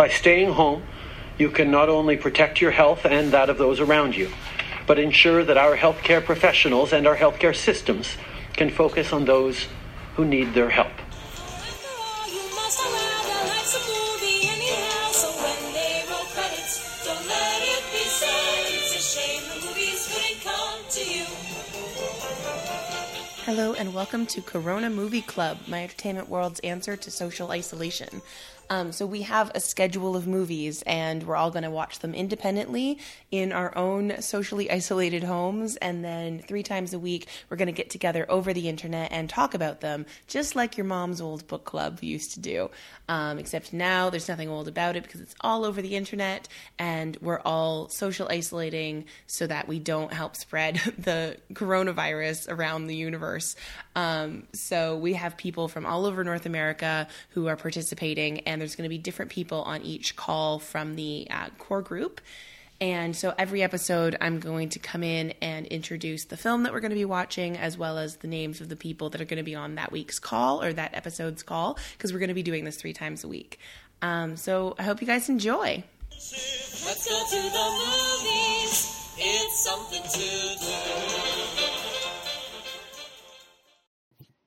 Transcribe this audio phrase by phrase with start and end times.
[0.00, 0.82] By staying home,
[1.36, 4.30] you can not only protect your health and that of those around you,
[4.86, 8.16] but ensure that our healthcare professionals and our healthcare systems
[8.54, 9.66] can focus on those
[10.16, 10.88] who need their help.
[23.44, 28.22] Hello and welcome to Corona Movie Club, my entertainment world's answer to social isolation.
[28.70, 32.14] Um, so we have a schedule of movies, and we're all going to watch them
[32.14, 33.00] independently
[33.32, 35.74] in our own socially isolated homes.
[35.76, 39.28] And then three times a week, we're going to get together over the internet and
[39.28, 42.70] talk about them, just like your mom's old book club used to do.
[43.08, 46.46] Um, except now there's nothing old about it because it's all over the internet,
[46.78, 52.94] and we're all social isolating so that we don't help spread the coronavirus around the
[52.94, 53.56] universe.
[53.96, 58.76] Um, so we have people from all over North America who are participating, and there's
[58.76, 62.20] going to be different people on each call from the uh, core group.
[62.80, 66.80] And so every episode, I'm going to come in and introduce the film that we're
[66.80, 69.36] going to be watching, as well as the names of the people that are going
[69.36, 72.42] to be on that week's call or that episode's call, because we're going to be
[72.42, 73.58] doing this three times a week.
[74.00, 75.84] Um, so I hope you guys enjoy.
[76.10, 79.14] Let's go to the movies.
[79.18, 80.18] It's something to
[80.58, 81.29] do.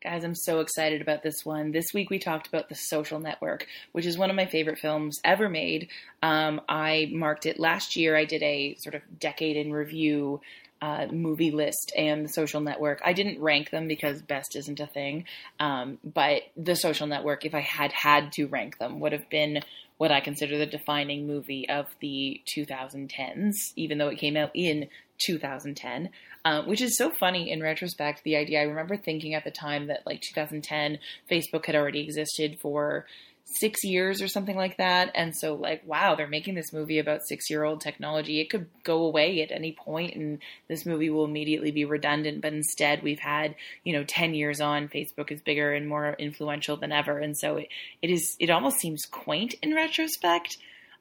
[0.04, 1.72] Guys, I'm so excited about this one.
[1.72, 5.18] This week we talked about The Social Network, which is one of my favorite films
[5.24, 5.88] ever made.
[6.22, 8.18] Um, I marked it last year.
[8.18, 10.42] I did a sort of decade in review
[10.82, 13.02] uh, movie list and The Social Network.
[13.06, 15.24] I didn't rank them because best isn't a thing,
[15.62, 19.62] um, but The Social Network, if I had had to rank them, would have been
[20.00, 24.90] what I consider the defining movie of the 2010s, even though it came out in
[25.26, 26.10] 2010,
[26.46, 28.24] uh, which is so funny in retrospect.
[28.24, 32.60] The idea I remember thinking at the time that like 2010, Facebook had already existed
[32.62, 33.06] for
[33.46, 35.12] six years or something like that.
[35.16, 38.40] And so, like, wow, they're making this movie about six year old technology.
[38.40, 42.42] It could go away at any point, and this movie will immediately be redundant.
[42.42, 46.78] But instead, we've had, you know, 10 years on, Facebook is bigger and more influential
[46.78, 47.20] than ever.
[47.20, 47.68] And so, it,
[48.02, 50.58] it is, it almost seems quaint in retrospect.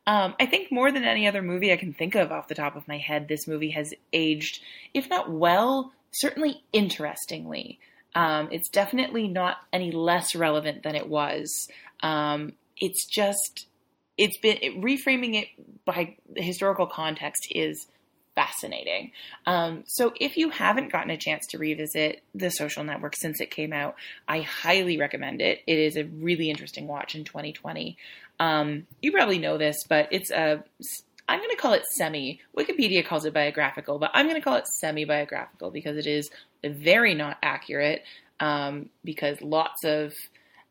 [0.06, 2.74] Um, I think more than any other movie I can think of off the top
[2.76, 4.60] of my head, this movie has aged,
[4.92, 7.78] if not well, certainly interestingly.
[8.14, 11.68] Um, it's definitely not any less relevant than it was.
[12.02, 13.66] Um, it's just,
[14.18, 15.48] it's been it, reframing it
[15.84, 17.86] by historical context is
[18.34, 19.12] fascinating.
[19.46, 23.50] Um, so if you haven't gotten a chance to revisit The Social Network since it
[23.50, 25.60] came out, I highly recommend it.
[25.66, 27.96] It is a really interesting watch in 2020.
[28.40, 30.64] Um, you probably know this, but it's a
[31.28, 32.40] I'm going to call it semi.
[32.56, 36.30] Wikipedia calls it biographical, but I'm going to call it semi biographical because it is
[36.64, 38.02] very not accurate.
[38.40, 40.14] Um, because lots of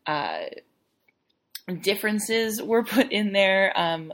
[0.06, 0.40] uh,
[1.80, 3.72] differences were put in there.
[3.74, 4.12] Um,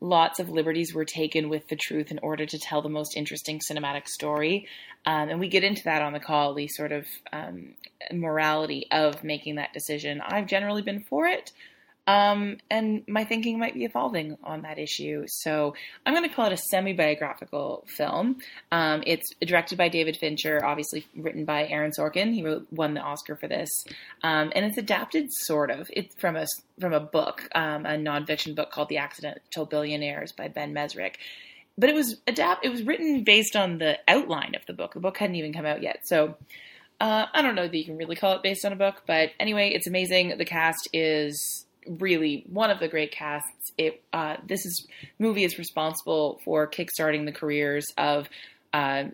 [0.00, 3.60] lots of liberties were taken with the truth in order to tell the most interesting
[3.60, 4.66] cinematic story.
[5.04, 7.74] Um, and we get into that on the call, the sort of um,
[8.12, 10.20] morality of making that decision.
[10.20, 11.52] I've generally been for it.
[12.10, 15.24] Um, and my thinking might be evolving on that issue.
[15.28, 18.38] So I'm going to call it a semi biographical film.
[18.72, 22.34] Um, it's directed by David Fincher, obviously written by Aaron Sorkin.
[22.34, 23.68] He wrote, won the Oscar for this.
[24.24, 25.88] Um, and it's adapted sort of.
[25.92, 26.46] It's from a,
[26.80, 31.14] from a book, um, a nonfiction book called The Accidental Billionaires by Ben Mezrich.
[31.78, 32.64] But it was adapt.
[32.64, 34.94] It was written based on the outline of the book.
[34.94, 36.34] The book hadn't even come out yet, so
[37.00, 39.02] uh, I don't know that you can really call it based on a book.
[39.06, 40.36] But anyway, it's amazing.
[40.36, 41.64] The cast is
[41.98, 43.72] really one of the great casts.
[43.76, 44.86] It uh, this is
[45.18, 48.28] movie is responsible for kickstarting the careers of
[48.72, 49.04] uh,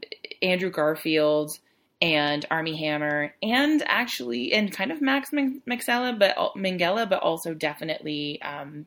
[0.42, 1.58] Andrew Garfield
[2.02, 8.40] and Armie Hammer, and actually, and kind of Max Mixella, but Minghella, but also definitely,
[8.42, 8.84] um,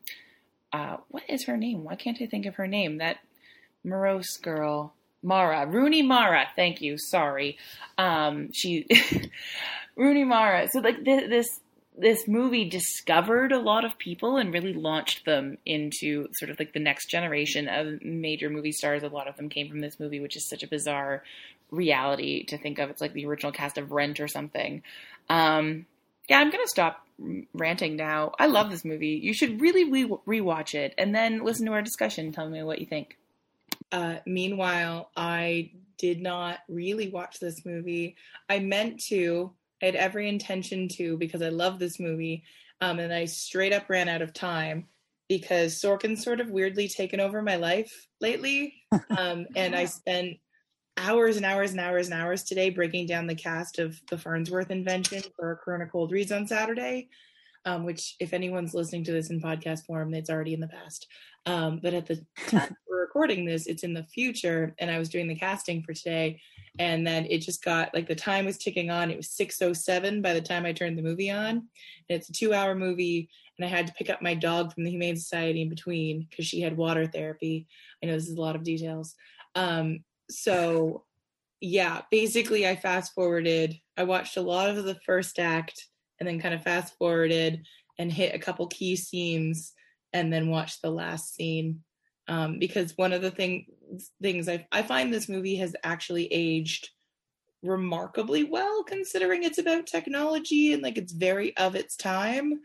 [0.72, 1.82] uh, what is her name?
[1.82, 2.98] Why can't I think of her name?
[2.98, 3.18] That
[3.82, 6.46] morose girl, Mara, Rooney Mara.
[6.54, 6.98] Thank you.
[6.98, 7.58] Sorry,
[7.98, 8.86] um, she,
[9.96, 10.68] Rooney Mara.
[10.70, 11.48] So like th- this
[12.00, 16.72] this movie discovered a lot of people and really launched them into sort of like
[16.72, 19.02] the next generation of major movie stars.
[19.02, 21.22] A lot of them came from this movie, which is such a bizarre
[21.70, 22.90] reality to think of.
[22.90, 24.82] It's like the original cast of Rent or something.
[25.28, 25.86] Um,
[26.28, 27.06] yeah, I'm gonna stop
[27.52, 28.32] ranting now.
[28.38, 29.20] I love this movie.
[29.22, 32.32] You should really re- rewatch it and then listen to our discussion.
[32.32, 33.18] Tell me what you think.
[33.92, 38.16] Uh, meanwhile, I did not really watch this movie.
[38.48, 42.44] I meant to, I had every intention to because I love this movie.
[42.80, 44.86] Um, and I straight up ran out of time
[45.28, 48.74] because Sorkin's sort of weirdly taken over my life lately.
[49.16, 50.38] Um, and I spent
[50.96, 54.70] hours and hours and hours and hours today breaking down the cast of the Farnsworth
[54.70, 57.08] invention for A Corona Cold Reads on Saturday.
[57.64, 61.06] um, which if anyone's listening to this in podcast form, it's already in the past.
[61.46, 65.08] Um, but at the time we're recording this, it's in the future, and I was
[65.08, 66.40] doing the casting for today,
[66.78, 69.10] and then it just got like the time was ticking on.
[69.10, 71.48] It was six oh seven by the time I turned the movie on.
[71.50, 71.66] And
[72.08, 73.28] it's a two hour movie,
[73.58, 76.46] and I had to pick up my dog from the Humane Society in between because
[76.46, 77.66] she had water therapy.
[78.02, 79.14] I know this is a lot of details.
[79.54, 81.04] Um, so
[81.60, 83.78] yeah, basically I fast forwarded.
[83.96, 85.88] I watched a lot of the first act
[86.18, 87.66] and then kind of fast forwarded
[87.98, 89.74] and hit a couple key scenes
[90.12, 91.82] and then watched the last scene.
[92.30, 93.66] Um, because one of the thing,
[94.22, 96.88] things I, I find this movie has actually aged
[97.62, 102.60] remarkably well considering it's about technology and like it's very of its time.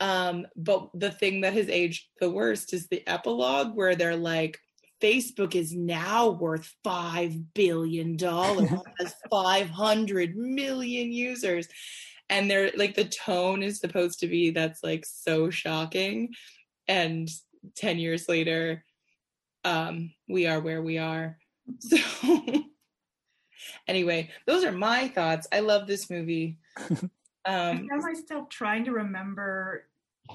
[0.00, 4.58] Um, but the thing that has aged the worst is the epilogue where they're like,
[5.02, 8.18] Facebook is now worth $5 billion,
[8.98, 11.68] has 500 million users.
[12.30, 16.30] And they're like, the tone is supposed to be that's like so shocking.
[16.86, 17.28] And
[17.76, 18.84] 10 years later,
[19.64, 21.38] um, we are where we are.
[21.80, 21.98] So,
[23.86, 25.46] anyway, those are my thoughts.
[25.52, 26.58] I love this movie.
[26.90, 29.84] Um, I am still trying to remember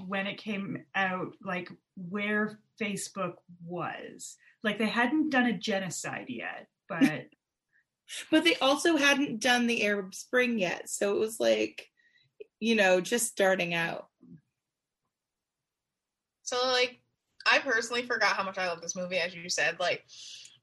[0.08, 3.36] when it came out, like where Facebook
[3.66, 4.38] was.
[4.64, 7.26] Like they hadn't done a genocide yet, but
[8.32, 10.90] but they also hadn't done the Arab Spring yet.
[10.90, 11.88] So it was like,
[12.60, 14.08] you know, just starting out.
[16.44, 17.00] So like
[17.46, 19.80] I personally forgot how much I love this movie, as you said.
[19.80, 20.04] Like,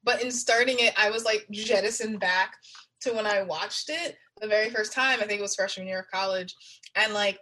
[0.03, 2.57] but in starting it, I was like jettisoned back
[3.03, 5.21] to when I watched it the very first time.
[5.21, 6.55] I think it was freshman year of college,
[6.95, 7.39] and like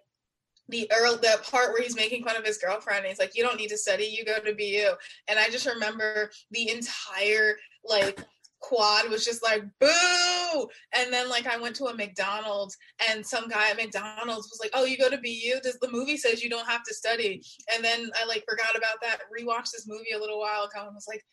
[0.69, 3.43] the earl the part where he's making fun of his girlfriend and he's like you
[3.43, 4.95] don't need to study you go to bu
[5.29, 8.21] and i just remember the entire like
[8.61, 12.77] quad was just like boo and then like i went to a mcdonald's
[13.09, 16.17] and some guy at mcdonald's was like oh you go to bu does the movie
[16.17, 19.87] says you don't have to study and then i like forgot about that rewatched this
[19.87, 21.25] movie a little while ago and was like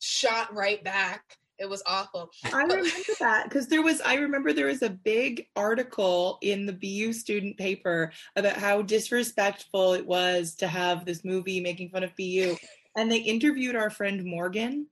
[0.00, 1.22] shot right back
[1.58, 2.30] it was awful.
[2.52, 2.88] I remember
[3.18, 7.58] that because there was, I remember there was a big article in the BU student
[7.58, 12.56] paper about how disrespectful it was to have this movie making fun of BU.
[12.96, 14.86] And they interviewed our friend Morgan,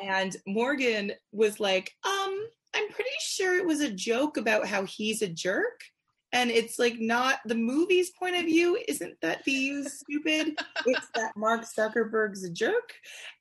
[0.00, 5.22] and Morgan was like, um, I'm pretty sure it was a joke about how he's
[5.22, 5.80] a jerk.
[6.32, 10.58] And it's like not the movie's point of view isn't that BU's stupid.
[10.86, 12.92] it's that Mark Zuckerberg's a jerk.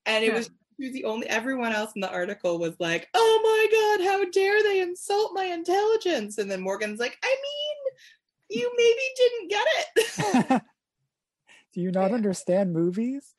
[0.05, 4.05] And it was the only everyone else in the article was like oh my god
[4.05, 9.49] how dare they insult my intelligence and then morgan's like i mean you maybe didn't
[9.49, 10.61] get it
[11.73, 13.33] do you not understand movies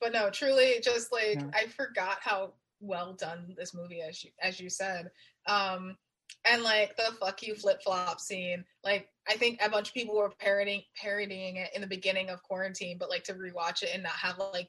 [0.00, 1.50] but no truly just like yeah.
[1.54, 5.10] i forgot how well done this movie as you as you said
[5.46, 5.96] um
[6.44, 10.16] and like the fuck you flip flop scene like i think a bunch of people
[10.16, 14.02] were parodying parodying it in the beginning of quarantine but like to rewatch it and
[14.02, 14.68] not have like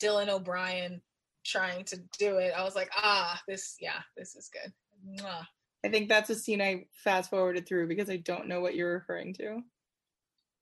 [0.00, 1.00] dylan o'brien
[1.44, 4.72] trying to do it, I was like, ah, this, yeah, this is good.
[5.06, 5.46] Mwah.
[5.84, 8.94] I think that's a scene I fast forwarded through because I don't know what you're
[8.94, 9.60] referring to.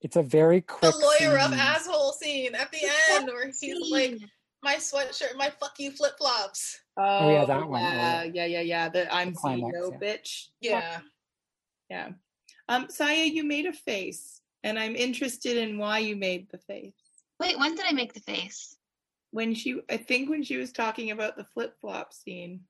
[0.03, 0.93] It's a very quick.
[0.93, 1.53] The lawyer scene.
[1.53, 2.79] of asshole scene at the
[3.13, 3.91] end where he's scene.
[3.91, 4.19] like,
[4.63, 6.79] my sweatshirt, my fuck you flip flops.
[6.97, 7.83] Oh, oh, yeah, that one.
[7.83, 8.89] Yeah, yeah, yeah, yeah.
[8.89, 9.99] The I'm the CEO yeah.
[9.99, 10.47] bitch.
[10.61, 10.99] Yeah.
[11.89, 12.09] Yeah.
[12.69, 16.95] Um, Saya, you made a face, and I'm interested in why you made the face.
[17.39, 18.77] Wait, when did I make the face?
[19.31, 22.61] when she I think when she was talking about the flip flop scene.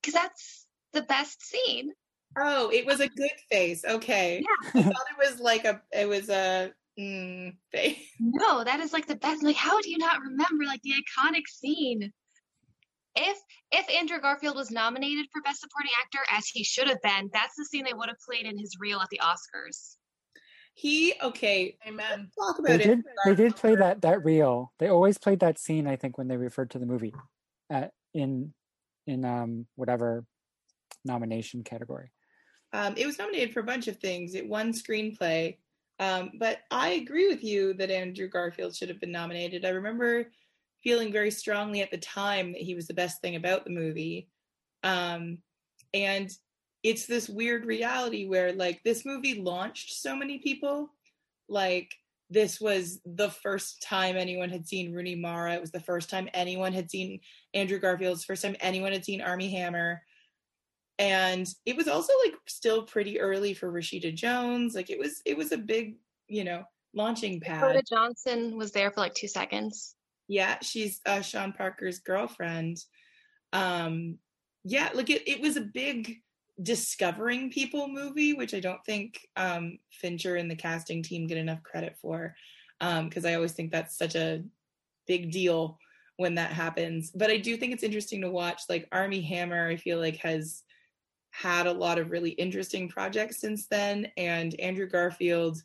[0.00, 1.92] Because that's the best scene.
[2.36, 3.84] Oh, it was a good face.
[3.84, 4.42] Okay.
[4.42, 4.80] Yeah.
[4.80, 7.98] I thought it was like a it was a mm, face.
[8.20, 9.42] No, that is like the best.
[9.42, 12.12] Like, how do you not remember like the iconic scene?
[13.14, 13.38] If
[13.70, 17.56] if Andrew Garfield was nominated for Best Supporting Actor, as he should have been, that's
[17.56, 19.96] the scene they would have played in his reel at the Oscars.
[20.74, 21.76] He okay.
[21.86, 22.30] Amen.
[22.38, 22.86] Talk about they it.
[22.86, 24.72] Did, they did play that that reel.
[24.78, 25.86] They always played that scene.
[25.86, 27.14] I think when they referred to the movie,
[27.68, 28.54] at, in
[29.06, 30.24] in um whatever
[31.04, 32.10] nomination category.
[32.72, 34.34] Um, it was nominated for a bunch of things.
[34.34, 35.58] It won screenplay.
[35.98, 39.64] Um, but I agree with you that Andrew Garfield should have been nominated.
[39.64, 40.30] I remember
[40.82, 44.28] feeling very strongly at the time that he was the best thing about the movie.
[44.82, 45.38] Um,
[45.94, 46.30] and
[46.82, 50.90] it's this weird reality where like this movie launched so many people
[51.48, 51.94] like
[52.30, 55.54] this was the first time anyone had seen Rooney Mara.
[55.54, 57.20] It was the first time anyone had seen
[57.52, 60.02] Andrew Garfield's first time anyone had seen Armie Hammer.
[60.98, 64.74] And it was also like still pretty early for Rashida Jones.
[64.74, 65.96] Like it was it was a big,
[66.28, 67.60] you know, launching pad.
[67.60, 69.94] Dakota Johnson was there for like two seconds.
[70.28, 72.78] Yeah, she's uh, Sean Parker's girlfriend.
[73.52, 74.18] Um,
[74.64, 76.20] yeah, like it, it was a big
[76.62, 81.62] discovering people movie, which I don't think um, Fincher and the casting team get enough
[81.62, 82.34] credit for,
[82.78, 84.42] because um, I always think that's such a
[85.06, 85.78] big deal
[86.16, 87.10] when that happens.
[87.10, 88.62] But I do think it's interesting to watch.
[88.68, 90.62] Like Armie Hammer, I feel like has
[91.32, 95.62] had a lot of really interesting projects since then, and Andrew Garfield.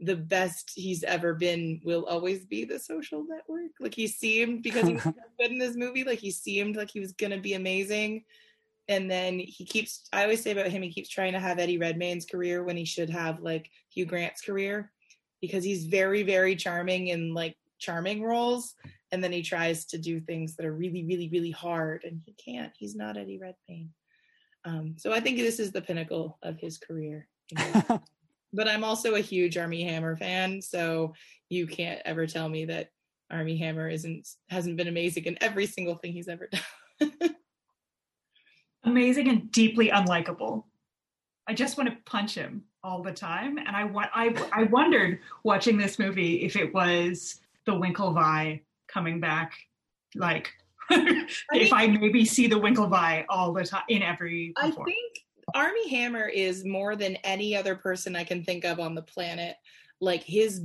[0.00, 3.72] The best he's ever been will always be the social network.
[3.80, 5.02] Like he seemed because he was
[5.40, 8.22] good in this movie, like he seemed like he was gonna be amazing
[8.88, 11.78] and then he keeps i always say about him he keeps trying to have eddie
[11.78, 14.90] redmayne's career when he should have like hugh grant's career
[15.40, 18.74] because he's very very charming in like charming roles
[19.12, 22.32] and then he tries to do things that are really really really hard and he
[22.32, 23.90] can't he's not eddie redmayne
[24.68, 27.26] um, so i think this is the pinnacle of his career
[28.52, 31.14] but i'm also a huge Armie Hammer fan so
[31.48, 32.90] you can't ever tell me that
[33.30, 37.12] Armie Hammer isn't hasn't been amazing in every single thing he's ever done
[38.88, 40.64] amazing and deeply unlikable.
[41.46, 43.58] I just want to punch him all the time.
[43.58, 49.52] And I, I, I wondered watching this movie if it was the Winklevi coming back,
[50.14, 50.52] like
[51.52, 54.52] if I maybe see the Winklevi all the time in every.
[54.56, 55.20] I think
[55.54, 59.56] Armie Hammer is more than any other person I can think of on the planet.
[60.00, 60.62] Like his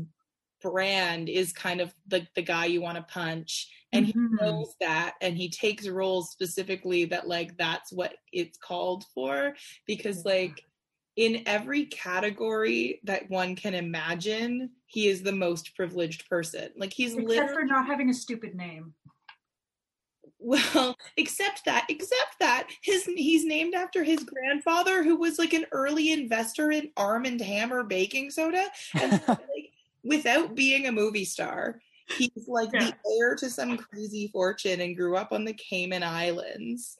[0.61, 4.27] brand is kind of the, the guy you want to punch and mm-hmm.
[4.27, 9.53] he knows that and he takes roles specifically that like that's what it's called for
[9.85, 10.63] because like
[11.15, 17.13] in every category that one can imagine he is the most privileged person like he's
[17.13, 17.53] except literally...
[17.53, 18.93] for not having a stupid name
[20.43, 25.65] well except that except that his he's named after his grandfather who was like an
[25.71, 29.73] early investor in arm and hammer baking soda and like
[30.03, 31.79] without being a movie star.
[32.17, 32.91] He's like yeah.
[32.91, 36.97] the heir to some crazy fortune and grew up on the Cayman Islands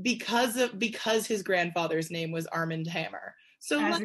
[0.00, 3.34] because of because his grandfather's name was Armand Hammer.
[3.60, 4.02] So like,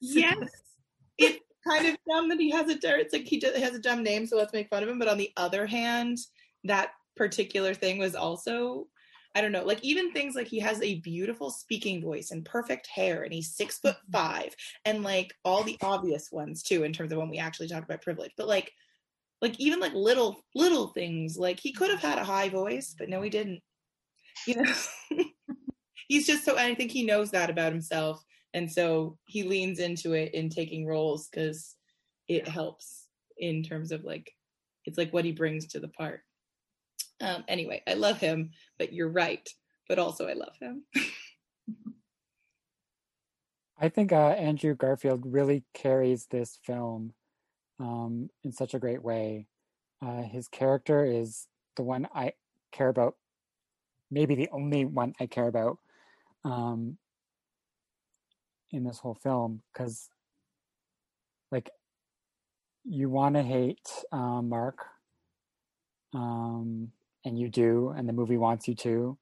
[0.00, 0.38] yes,
[1.18, 4.26] it's kind of dumb that he has a it's like he has a dumb name,
[4.26, 4.98] so let's make fun of him.
[4.98, 6.18] But on the other hand,
[6.62, 8.86] that particular thing was also
[9.36, 12.86] I don't know, like even things like he has a beautiful speaking voice and perfect
[12.86, 14.12] hair, and he's six foot mm-hmm.
[14.12, 14.54] five,
[14.84, 18.02] and like all the obvious ones too, in terms of when we actually talk about
[18.02, 18.30] privilege.
[18.36, 18.70] But like,
[19.42, 23.08] like even like little little things, like he could have had a high voice, but
[23.08, 23.60] no, he didn't.
[24.46, 24.72] You know,
[26.08, 26.56] he's just so.
[26.56, 30.86] I think he knows that about himself, and so he leans into it in taking
[30.86, 31.74] roles because
[32.28, 33.06] it helps
[33.36, 34.30] in terms of like,
[34.84, 36.20] it's like what he brings to the part.
[37.20, 39.48] Um, anyway, I love him, but you're right.
[39.88, 40.84] But also, I love him.
[43.78, 47.12] I think uh, Andrew Garfield really carries this film
[47.80, 49.46] um, in such a great way.
[50.00, 52.32] Uh, his character is the one I
[52.72, 53.16] care about,
[54.10, 55.78] maybe the only one I care about
[56.44, 56.98] um,
[58.70, 60.08] in this whole film, because,
[61.50, 61.70] like,
[62.84, 64.86] you want to hate uh, Mark
[66.14, 66.92] um,
[67.24, 69.18] and you do, and the movie wants you to.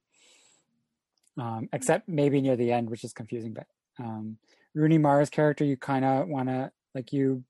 [1.39, 3.53] Um, except maybe near the end, which is confusing.
[3.53, 3.65] But
[3.99, 4.37] um,
[4.75, 7.43] Rooney Mara's character, you kind of want to like you,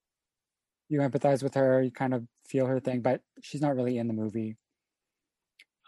[0.88, 4.07] you empathize with her, you kind of feel her thing, but she's not really in
[4.07, 4.55] the movie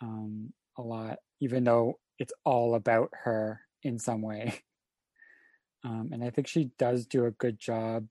[0.01, 4.60] um, a lot, even though it's all about her in some way.
[5.84, 8.10] Um, and I think she does do a good job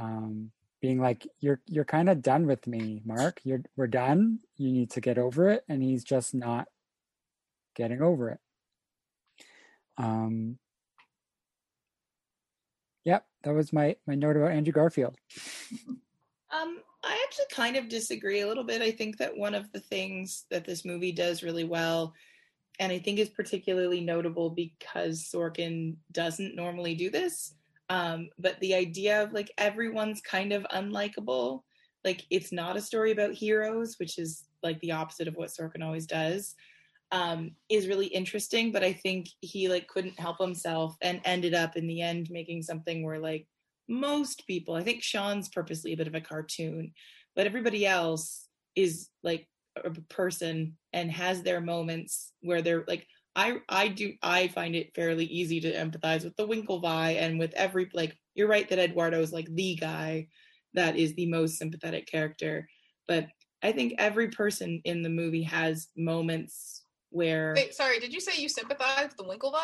[0.00, 0.52] um,
[0.84, 3.40] being like you're you're kind of done with me mark.
[3.42, 4.40] You're we're done.
[4.58, 5.64] You need to get over it.
[5.66, 6.68] And he's just not
[7.74, 8.38] getting over it.
[9.96, 10.58] Um
[13.02, 15.16] yep that was my my note about andrew garfield.
[16.52, 18.82] Um i actually kind of disagree a little bit.
[18.82, 22.12] I think that one of the things that this movie does really well
[22.80, 27.54] and i think is particularly notable because sorkin doesn't normally do this
[27.94, 31.60] um, but the idea of like everyone's kind of unlikable,
[32.04, 35.84] like it's not a story about heroes, which is like the opposite of what Sorkin
[35.84, 36.56] always does,
[37.12, 38.72] um, is really interesting.
[38.72, 42.62] But I think he like couldn't help himself and ended up in the end making
[42.62, 43.46] something where like
[43.88, 46.94] most people, I think Sean's purposely a bit of a cartoon,
[47.36, 49.46] but everybody else is like
[49.76, 54.94] a person and has their moments where they're like I I do I find it
[54.94, 59.20] fairly easy to empathize with the Winklevi and with every like you're right that Eduardo
[59.20, 60.28] is like the guy
[60.74, 62.68] that is the most sympathetic character,
[63.06, 63.28] but
[63.62, 68.32] I think every person in the movie has moments where Wait, sorry, did you say
[68.36, 69.54] you sympathize with the Winklevi?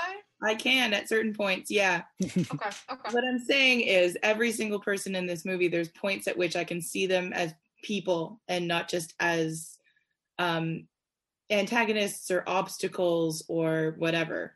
[0.42, 2.02] I can at certain points, yeah.
[2.24, 3.10] okay, okay.
[3.10, 6.64] What I'm saying is every single person in this movie, there's points at which I
[6.64, 9.76] can see them as people and not just as
[10.38, 10.86] um
[11.50, 14.54] antagonists or obstacles or whatever.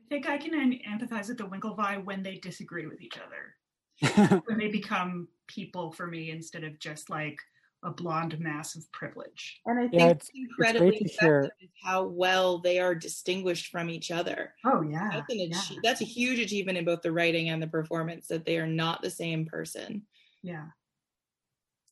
[0.00, 0.52] I think I can
[0.88, 4.42] empathize with the Winklevi when they disagree with each other.
[4.46, 7.38] when they become people for me instead of just like
[7.82, 9.60] a blonde mass of privilege.
[9.64, 14.10] And I think yeah, it's, incredibly it's effective how well they are distinguished from each
[14.10, 14.54] other.
[14.64, 15.08] Oh yeah.
[15.12, 15.60] That's, an yeah.
[15.82, 19.02] that's a huge achievement in both the writing and the performance that they are not
[19.02, 20.02] the same person.
[20.42, 20.66] Yeah.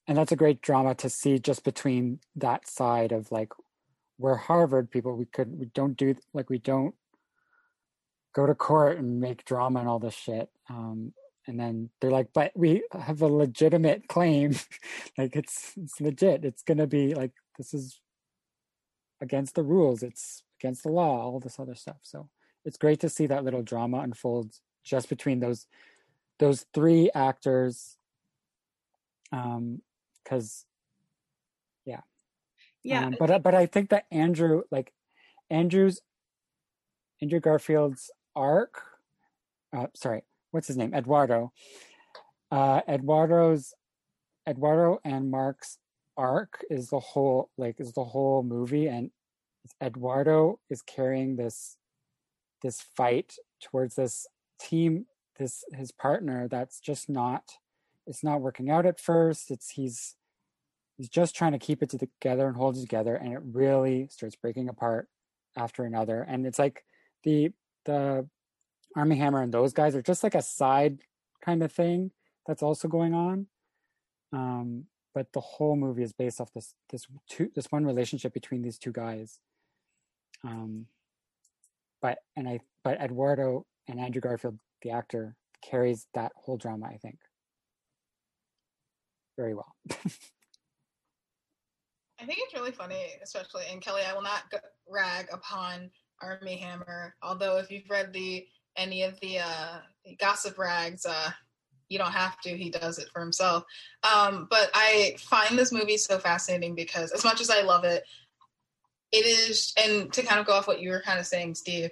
[0.07, 3.53] And that's a great drama to see just between that side of like
[4.19, 6.95] we're Harvard people, we could we don't do like we don't
[8.35, 10.49] go to court and make drama and all this shit.
[10.69, 11.13] Um,
[11.47, 14.55] and then they're like, but we have a legitimate claim.
[15.19, 16.45] like it's it's legit.
[16.45, 18.01] It's gonna be like this is
[19.21, 20.03] against the rules.
[20.03, 21.23] It's against the law.
[21.23, 21.99] All this other stuff.
[22.03, 22.29] So
[22.65, 24.55] it's great to see that little drama unfold
[24.85, 25.67] just between those
[26.39, 27.97] those three actors.
[29.33, 29.83] Um,
[30.23, 30.65] because
[32.85, 33.07] yeah.
[33.07, 34.93] Um, but but I think that Andrew like
[35.51, 36.01] Andrew's
[37.21, 38.81] Andrew Garfield's arc.
[39.77, 40.95] Uh, sorry, what's his name?
[40.95, 41.53] Eduardo.
[42.53, 43.75] Uh, Eduardo's
[44.47, 45.79] Eduardo and Mark's
[46.17, 49.11] arc is the whole like is the whole movie, and
[49.83, 51.77] Eduardo is carrying this
[52.63, 54.27] this fight towards this
[54.61, 55.07] team,
[55.39, 57.55] this his partner that's just not
[58.07, 59.51] it's not working out at first.
[59.51, 60.17] It's he's
[60.97, 64.37] he's just trying to keep it together and hold it together, and it really starts
[64.37, 65.09] breaking apart
[65.57, 66.23] after another.
[66.23, 66.85] And it's like
[67.23, 67.53] the
[67.85, 68.29] the
[68.97, 71.01] Armie Hammer and those guys are just like a side
[71.45, 72.13] kind of thing
[72.47, 73.47] that's also going on.
[74.33, 74.85] Um,
[75.15, 78.79] but the whole movie is based off this this two this one relationship between these
[78.79, 79.39] two guys.
[80.43, 80.87] Um,
[82.03, 86.87] but and I but Eduardo and Andrew Garfield, the actor, carries that whole drama.
[86.87, 87.19] I think
[89.37, 89.75] very well.
[92.25, 94.01] I think it's really funny, especially and Kelly.
[94.09, 94.45] I will not
[94.89, 95.91] rag upon
[96.23, 98.47] Armie Hammer, although if you've read the
[98.79, 99.79] any of the uh,
[100.19, 101.05] gossip rags.
[101.05, 101.31] Uh,
[101.91, 102.57] you don't have to.
[102.57, 103.65] He does it for himself.
[104.11, 108.05] Um, but I find this movie so fascinating because, as much as I love it,
[109.13, 109.75] it is.
[109.77, 111.91] And to kind of go off what you were kind of saying, Steve,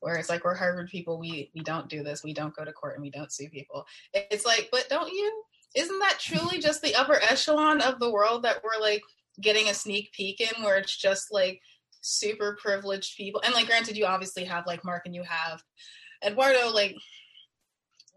[0.00, 2.24] where it's like we're Harvard people, we we don't do this.
[2.24, 3.84] We don't go to court and we don't sue people.
[4.14, 5.42] It's like, but don't you?
[5.76, 9.02] Isn't that truly just the upper echelon of the world that we're like
[9.40, 11.60] getting a sneak peek in, where it's just like
[12.00, 13.40] super privileged people?
[13.44, 15.62] And like, granted, you obviously have like Mark and you have
[16.24, 16.96] Eduardo like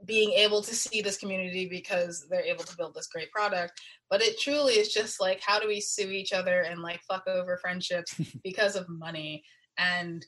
[0.06, 3.80] being able to see this community because they're able to build this great product.
[4.10, 7.28] But it truly is just like how do we sue each other and like fuck
[7.28, 9.44] over friendships because of money
[9.78, 10.26] and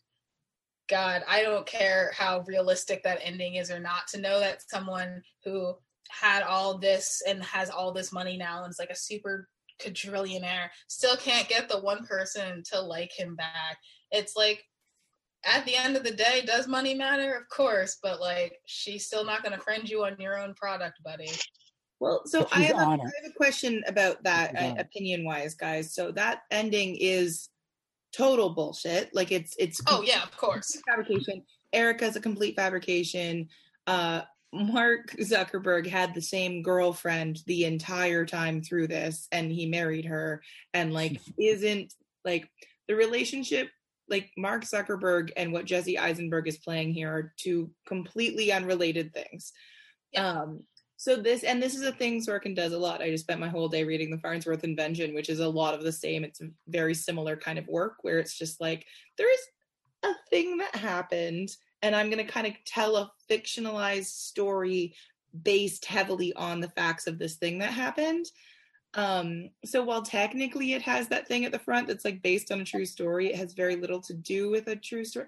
[0.90, 4.08] God, I don't care how realistic that ending is or not.
[4.08, 5.76] To know that someone who
[6.10, 9.48] had all this and has all this money now and is like a super
[9.80, 13.78] quadrillionaire still can't get the one person to like him back.
[14.12, 14.64] It's like
[15.46, 17.36] at the end of the day, does money matter?
[17.36, 21.02] Of course, but like she's still not going to friend you on your own product,
[21.04, 21.30] buddy.
[22.00, 25.94] Well, so I have, a, I have, a question about that uh, opinion wise, guys.
[25.94, 27.50] So that ending is
[28.14, 29.14] total bullshit.
[29.14, 31.44] Like it's it's oh yeah, of course fabrication.
[31.74, 33.50] Erica's a complete fabrication.
[33.86, 40.06] Uh, Mark Zuckerberg had the same girlfriend the entire time through this, and he married
[40.06, 40.42] her,
[40.74, 41.94] and like isn't
[42.26, 42.50] like
[42.88, 43.70] the relationship
[44.10, 49.54] like Mark Zuckerberg and what Jesse Eisenberg is playing here are two completely unrelated things.
[50.18, 50.64] Um,
[50.98, 53.02] so this and this is a thing Sorkin does a lot.
[53.02, 55.84] I just spent my whole day reading the Farnsworth Invention, which is a lot of
[55.84, 56.24] the same.
[56.24, 58.86] It's a very similar kind of work where it's just like
[59.18, 59.40] there is
[60.04, 61.50] a thing that happened,
[61.82, 64.96] and I'm going to kind of tell a fictionalized story
[65.44, 68.26] based heavily on the facts of this thing that happened.
[68.96, 72.62] Um, so while technically it has that thing at the front that's like based on
[72.62, 75.28] a true story, it has very little to do with a true story.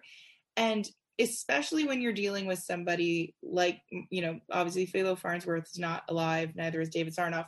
[0.58, 6.04] And especially when you're dealing with somebody like, you know, obviously Philo Farnsworth is not
[6.10, 7.46] alive, neither is David Sarnoff.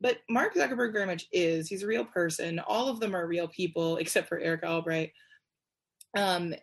[0.00, 1.68] But Mark Zuckerberg very much is.
[1.68, 2.60] He's a real person.
[2.60, 5.12] All of them are real people, except for Erica Albright.
[6.16, 6.54] Um,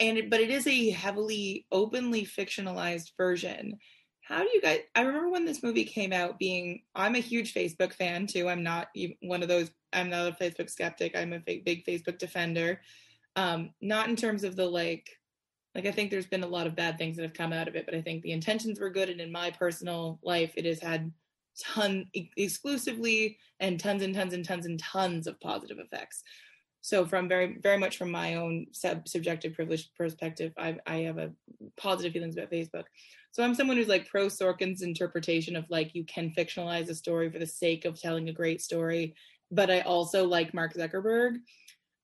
[0.00, 3.78] and it, but it is a heavily, openly fictionalized version.
[4.22, 7.54] How do you guys i remember when this movie came out being i'm a huge
[7.54, 8.46] facebook fan too.
[8.46, 8.88] I'm not
[9.22, 11.16] one of those i'm not a facebook skeptic.
[11.16, 12.82] I'm a big facebook defender.
[13.36, 15.08] Um not in terms of the like
[15.74, 17.74] like i think there's been a lot of bad things that have come out of
[17.74, 19.08] it but i think the intentions were good.
[19.08, 21.10] And in my personal life it has had
[21.58, 22.06] ton
[22.36, 26.22] exclusively and tons and tons and tons and tons of positive effects
[26.88, 31.18] so from very very much from my own sub- subjective privileged perspective I, I have
[31.18, 31.32] a
[31.76, 32.84] positive feelings about facebook
[33.30, 37.30] so i'm someone who's like pro sorkin's interpretation of like you can fictionalize a story
[37.30, 39.14] for the sake of telling a great story
[39.50, 41.36] but i also like mark zuckerberg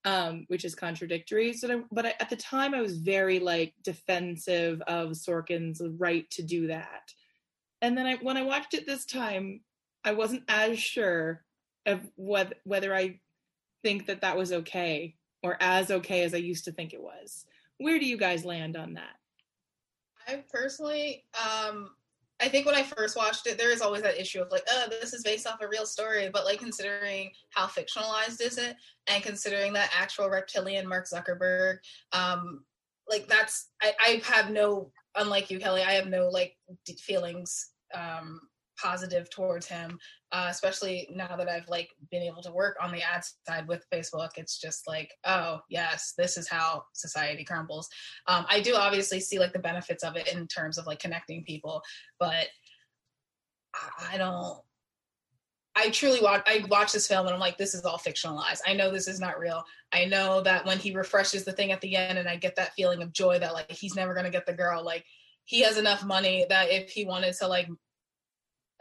[0.06, 1.54] um, which is contradictory.
[1.54, 6.30] So, I, but I, at the time, I was very like defensive of Sorkin's right
[6.32, 7.10] to do that.
[7.80, 9.62] And then I, when I watched it this time,
[10.04, 11.42] I wasn't as sure
[11.86, 13.20] of what, whether I
[13.84, 17.46] think that that was okay or as okay as I used to think it was.
[17.78, 19.16] Where do you guys land on that?
[20.26, 21.90] I personally, um,
[22.40, 24.86] I think when I first watched it, there is always that issue of like, oh,
[24.90, 26.30] this is based off a real story.
[26.32, 31.76] But like considering how fictionalized is it, and considering that actual reptilian Mark Zuckerberg,
[32.12, 32.64] um,
[33.08, 36.56] like that's I, I have no, unlike you, Kelly, I have no like
[36.98, 38.40] feelings um,
[38.82, 39.98] positive towards him,
[40.34, 43.86] uh, especially now that I've like been able to work on the ad side with
[43.94, 44.30] Facebook.
[44.36, 47.88] It's just like, oh yes, this is how society crumbles.
[48.26, 51.44] Um, I do obviously see like the benefits of it in terms of like connecting
[51.44, 51.82] people,
[52.18, 52.48] but
[53.74, 54.58] I, I don't.
[55.76, 56.42] I truly watch.
[56.46, 58.60] I watch this film and I'm like, this is all fictionalized.
[58.66, 59.62] I know this is not real.
[59.92, 62.74] I know that when he refreshes the thing at the end, and I get that
[62.74, 64.84] feeling of joy that like he's never gonna get the girl.
[64.84, 65.04] Like
[65.44, 67.68] he has enough money that if he wanted to like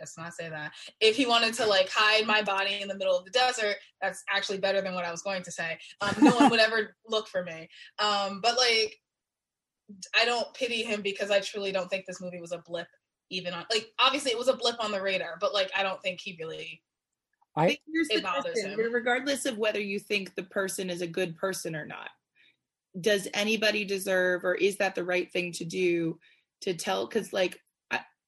[0.04, 0.74] let's not say that.
[1.00, 4.22] If he wanted to like hide my body in the middle of the desert, that's
[4.30, 5.78] actually better than what I was going to say.
[6.02, 7.70] Um, no one would ever look for me.
[8.00, 9.00] Um, but like,
[10.13, 12.88] I don't pity him because I truly don't think this movie was a blip.
[13.30, 16.02] Even on like, obviously it was a blip on the radar, but like, I don't
[16.02, 16.82] think he really.
[17.56, 18.72] I it bothers question.
[18.72, 18.94] him.
[18.94, 22.10] Regardless of whether you think the person is a good person or not,
[23.00, 26.20] does anybody deserve, or is that the right thing to do?
[26.62, 27.60] To tell, because like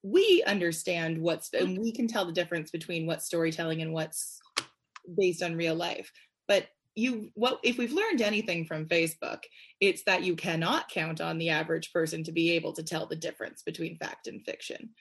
[0.05, 4.39] we understand what's and we can tell the difference between what's storytelling and what's
[5.17, 6.11] based on real life.
[6.47, 9.39] But you what if we've learned anything from facebook
[9.81, 13.17] it's that you cannot count on the average person to be able to tell the
[13.17, 14.91] difference between fact and fiction.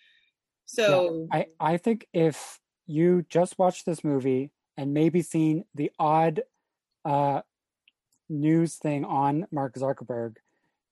[0.65, 5.91] So yeah, i i think if you just watched this movie and maybe seen the
[5.99, 6.43] odd
[7.05, 7.43] uh
[8.31, 10.37] news thing on mark zuckerberg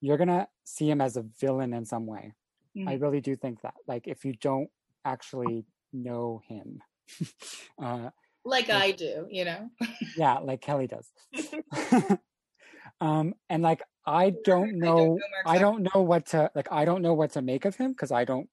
[0.01, 2.31] you're gonna see him as a villain in some way
[2.77, 2.87] Mm.
[2.87, 3.75] I really do think that.
[3.87, 4.69] Like, if you don't
[5.05, 6.81] actually know him,
[7.81, 8.09] uh,
[8.45, 9.69] like, like I do, you know?
[10.17, 11.09] yeah, like Kelly does.
[13.01, 16.67] um, and like, I don't know, I don't know, I don't know what to like.
[16.71, 18.49] I don't know what to make of him because I don't,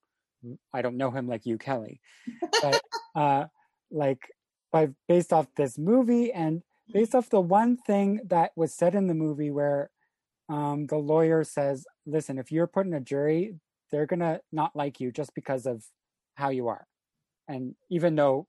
[0.73, 2.01] I don't know him like you, Kelly.
[2.63, 2.81] But
[3.17, 3.45] uh,
[3.91, 4.21] like,
[4.71, 9.09] by based off this movie and based off the one thing that was said in
[9.09, 9.91] the movie where
[10.49, 13.55] um, the lawyer says, "Listen, if you're put in a jury,
[13.91, 15.85] they're going to not like you just because of
[16.35, 16.87] how you are.
[17.49, 18.47] And even though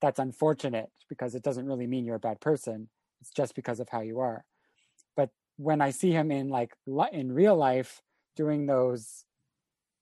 [0.00, 2.88] that's unfortunate because it doesn't really mean you're a bad person,
[3.20, 4.44] it's just because of how you are.
[5.16, 6.74] But when I see him in like
[7.12, 8.00] in real life
[8.36, 9.24] doing those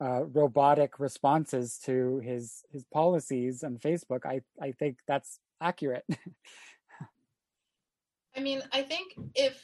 [0.01, 6.05] uh, robotic responses to his his policies on Facebook, I I think that's accurate.
[8.37, 9.61] I mean, I think if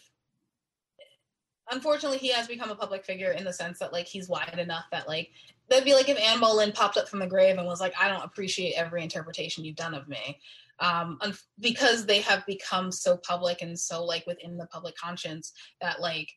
[1.71, 4.85] unfortunately he has become a public figure in the sense that like he's wide enough
[4.93, 5.31] that like
[5.69, 8.09] that'd be like if Anne Boleyn popped up from the grave and was like, I
[8.09, 10.39] don't appreciate every interpretation you've done of me.
[10.81, 11.19] Um,
[11.61, 16.33] because they have become so public and so like within the public conscience that like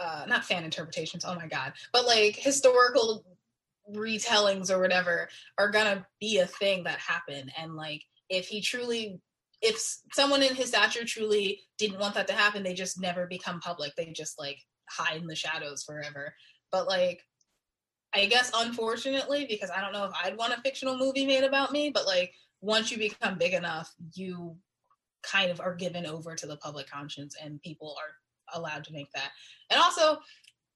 [0.00, 3.24] uh not fan interpretations, oh my god, but like historical
[3.94, 9.20] retellings or whatever are gonna be a thing that happen and like if he truly
[9.62, 13.60] if someone in his stature truly didn't want that to happen, they just never become
[13.60, 13.92] public.
[13.96, 16.34] They just like hide in the shadows forever.
[16.70, 17.22] But like,
[18.14, 21.72] I guess unfortunately, because I don't know if I'd want a fictional movie made about
[21.72, 24.56] me, but like once you become big enough, you
[25.22, 29.10] kind of are given over to the public conscience and people are allowed to make
[29.12, 29.30] that.
[29.70, 30.18] And also,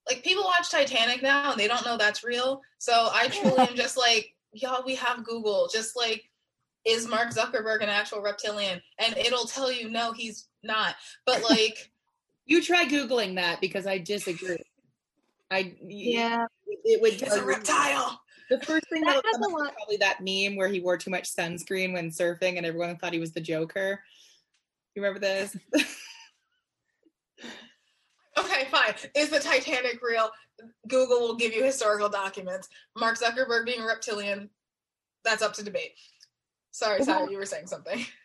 [0.09, 2.61] like people watch Titanic now and they don't know that's real.
[2.79, 5.69] So I truly am just like, y'all, we have Google.
[5.71, 6.23] Just like
[6.85, 8.81] is Mark Zuckerberg an actual reptilian?
[8.99, 10.95] And it'll tell you, no, he's not.
[11.25, 11.91] But like,
[12.45, 14.57] you try googling that because I disagree.
[15.49, 17.21] I yeah, it would.
[17.21, 18.21] It's a reptile.
[18.49, 21.93] The first thing that, that was probably that meme where he wore too much sunscreen
[21.93, 24.01] when surfing, and everyone thought he was the Joker.
[24.93, 25.55] You remember this?
[28.37, 28.93] okay, fine.
[29.15, 30.29] Is the Titanic real?
[30.87, 32.67] Google will give you historical documents.
[32.97, 34.49] Mark Zuckerberg being a reptilian,
[35.23, 35.93] that's up to debate.
[36.71, 38.05] Sorry, sorry, you were saying something.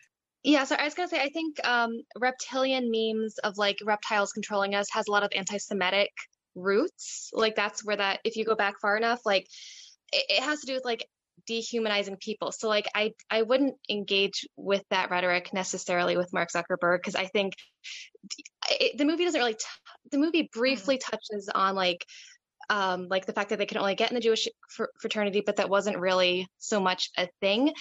[0.43, 4.75] Yeah, so I was gonna say I think um, reptilian memes of like reptiles controlling
[4.75, 6.11] us has a lot of anti-Semitic
[6.55, 7.31] roots.
[7.33, 9.47] Like that's where that if you go back far enough, like
[10.13, 11.05] it, it has to do with like
[11.47, 12.51] dehumanizing people.
[12.51, 17.25] So like I I wouldn't engage with that rhetoric necessarily with Mark Zuckerberg because I
[17.25, 17.53] think
[18.69, 19.65] it, the movie doesn't really t-
[20.11, 21.11] the movie briefly mm-hmm.
[21.11, 22.05] touches on like
[22.69, 25.57] um, like the fact that they can only get in the Jewish fr- fraternity, but
[25.57, 27.73] that wasn't really so much a thing.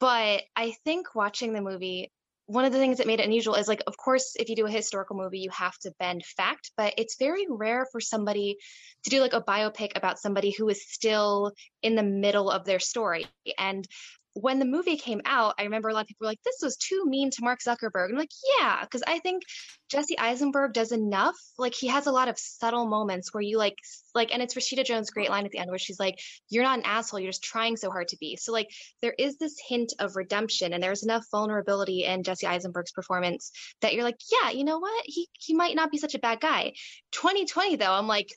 [0.00, 2.10] But I think watching the movie,
[2.46, 4.66] one of the things that made it unusual is like of course if you do
[4.66, 8.58] a historical movie you have to bend fact but it's very rare for somebody
[9.04, 11.52] to do like a biopic about somebody who is still
[11.82, 13.26] in the middle of their story.
[13.58, 13.86] And
[14.34, 16.76] when the movie came out, I remember a lot of people were like, this was
[16.76, 18.10] too mean to Mark Zuckerberg.
[18.10, 19.44] I'm like, yeah, because I think
[19.88, 21.36] Jesse Eisenberg does enough.
[21.56, 23.76] Like he has a lot of subtle moments where you like
[24.12, 26.18] like and it's Rashida Jones' great line at the end where she's like,
[26.48, 28.34] You're not an asshole, you're just trying so hard to be.
[28.34, 28.68] So like
[29.02, 33.94] there is this hint of redemption and there's enough vulnerability in Jesse Eisenberg's performance that
[33.94, 35.04] you're like, Yeah, you know what?
[35.06, 36.72] He he might not be such a bad guy.
[37.12, 38.30] 2020 though, I'm like,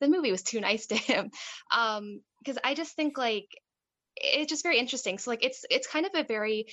[0.00, 1.30] the movie was too nice to him.
[1.76, 3.48] Um, because I just think like
[4.16, 5.18] it's just very interesting.
[5.18, 6.66] So like it's it's kind of a very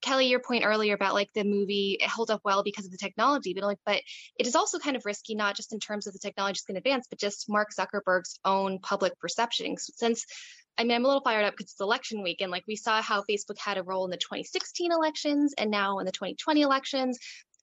[0.00, 2.96] Kelly, your point earlier about like the movie it held up well because of the
[2.96, 4.00] technology, but like, but
[4.38, 6.78] it is also kind of risky, not just in terms of the technology's going to
[6.78, 9.76] advance, but just Mark Zuckerberg's own public perception.
[9.78, 10.24] Since,
[10.78, 13.02] I mean, I'm a little fired up because it's election week, and like we saw
[13.02, 17.18] how Facebook had a role in the 2016 elections, and now in the 2020 elections.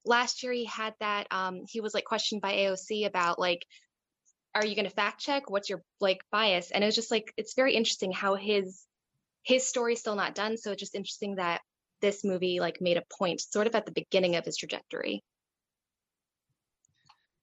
[0.05, 1.27] Last year, he had that.
[1.31, 3.65] Um, he was like questioned by AOC about like,
[4.55, 5.49] are you going to fact check?
[5.49, 6.71] What's your like bias?
[6.71, 8.85] And it was just like it's very interesting how his
[9.47, 10.57] his story's still not done.
[10.57, 11.61] So it's just interesting that
[12.01, 15.23] this movie like made a point sort of at the beginning of his trajectory.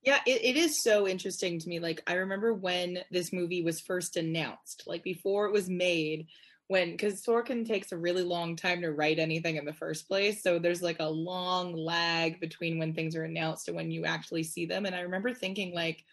[0.03, 1.81] Yeah, it, it is so interesting to me.
[1.81, 6.27] Like I remember when this movie was first announced, like before it was made,
[6.69, 10.43] when because Sorkin takes a really long time to write anything in the first place.
[10.43, 14.43] So there's like a long lag between when things are announced and when you actually
[14.43, 14.85] see them.
[14.85, 16.05] And I remember thinking like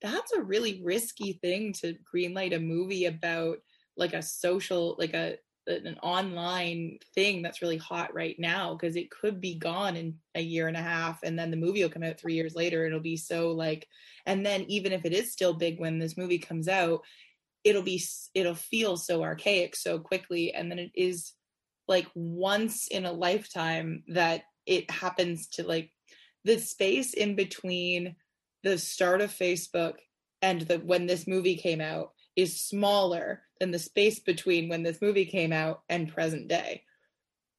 [0.00, 3.58] that's a really risky thing to greenlight a movie about
[3.96, 5.36] like a social like a
[5.68, 10.40] an online thing that's really hot right now because it could be gone in a
[10.40, 13.00] year and a half and then the movie will come out three years later it'll
[13.00, 13.86] be so like
[14.26, 17.00] and then even if it is still big when this movie comes out
[17.62, 18.02] it'll be
[18.34, 21.32] it'll feel so archaic so quickly and then it is
[21.86, 25.90] like once in a lifetime that it happens to like
[26.44, 28.16] the space in between
[28.64, 29.94] the start of facebook
[30.40, 35.00] and the when this movie came out is smaller than the space between when this
[35.00, 36.82] movie came out and present day,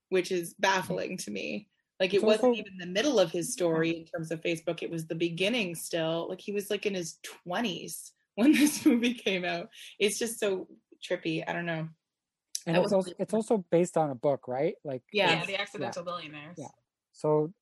[0.09, 1.67] which is baffling to me.
[1.99, 4.81] Like it it's wasn't also, even the middle of his story in terms of Facebook.
[4.81, 6.27] It was the beginning still.
[6.27, 9.69] Like he was like in his twenties when this movie came out.
[9.99, 10.67] It's just so
[11.07, 11.43] trippy.
[11.47, 11.87] I don't know.
[12.65, 14.75] And it's also, it's also based on a book, right?
[14.83, 16.11] Like yeah, yeah the accidental yeah.
[16.11, 16.55] billionaires.
[16.57, 16.67] Yeah.
[17.11, 17.53] So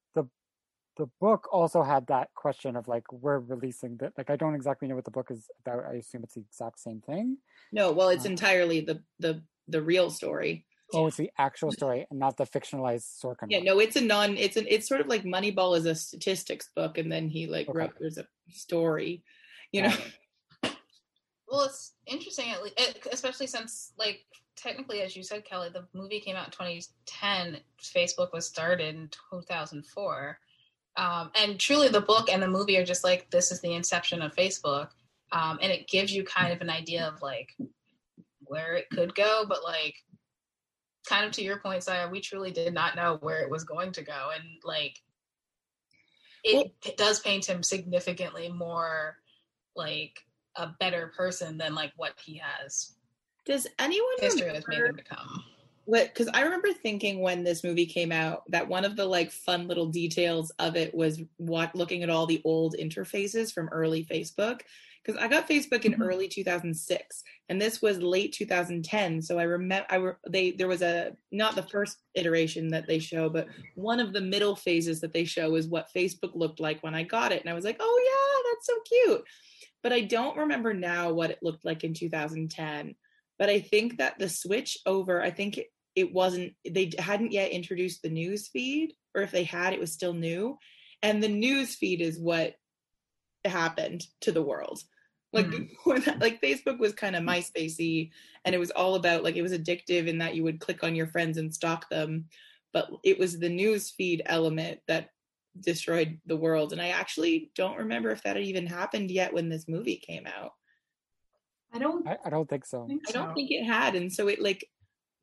[0.98, 4.88] the book also had that question of like we're releasing that like i don't exactly
[4.88, 7.38] know what the book is about i assume it's the exact same thing.
[7.72, 10.66] No well it's uh, entirely the the the real story.
[10.94, 13.66] Oh it's the actual story and not the fictionalized sorkin yeah book.
[13.66, 16.98] no it's a non it's an it's sort of like moneyball is a statistics book
[16.98, 17.78] and then he like okay.
[17.78, 19.24] wrote there's a story
[19.72, 19.94] you know?
[21.48, 22.78] well it's interesting at least
[23.10, 24.20] especially since like
[24.58, 29.10] technically as you said kelly the movie came out in 2010 facebook was started in
[29.32, 30.38] 2004
[30.98, 34.22] um, and truly, the book and the movie are just like this is the inception
[34.22, 34.90] of Facebook,
[35.32, 37.50] um, and it gives you kind of an idea of like
[38.42, 39.96] where it could go, but like
[41.08, 43.92] kind of to your point, Saya, we truly did not know where it was going
[43.94, 44.98] to go, and like
[46.44, 49.16] it, well, it does paint him significantly more
[49.76, 50.20] like
[50.58, 52.94] a better person than like what he has.
[53.46, 55.44] Does anyone history remember, has made him become?
[55.92, 59.30] What because I remember thinking when this movie came out that one of the like
[59.30, 64.06] fun little details of it was what looking at all the old interfaces from early
[64.06, 64.62] Facebook
[65.04, 66.04] because I got Facebook in mm-hmm.
[66.04, 70.82] early 2006 and this was late 2010 so I remember I were they there was
[70.82, 75.12] a not the first iteration that they show but one of the middle phases that
[75.12, 77.78] they show is what Facebook looked like when I got it and I was like
[77.82, 79.26] oh yeah that's so cute
[79.84, 82.96] but I don't remember now what it looked like in 2010
[83.42, 85.60] but I think that the switch over, I think
[85.96, 89.80] it, it wasn't, they hadn't yet introduced the news feed, or if they had, it
[89.80, 90.58] was still new.
[91.04, 92.56] And the news feed is what
[93.46, 94.82] happened to the world.
[95.34, 95.70] Like mm.
[95.84, 98.12] when, like Facebook was kind of MySpacey,
[98.46, 100.96] and it was all about like it was addictive in that you would click on
[100.96, 102.26] your friends and stalk them,
[102.74, 105.10] but it was the news feed element that
[105.60, 106.72] destroyed the world.
[106.72, 110.26] And I actually don't remember if that had even happened yet when this movie came
[110.26, 110.52] out.
[111.74, 112.08] I don't.
[112.08, 112.88] I, I don't think so.
[113.08, 114.68] I don't think it had, and so it like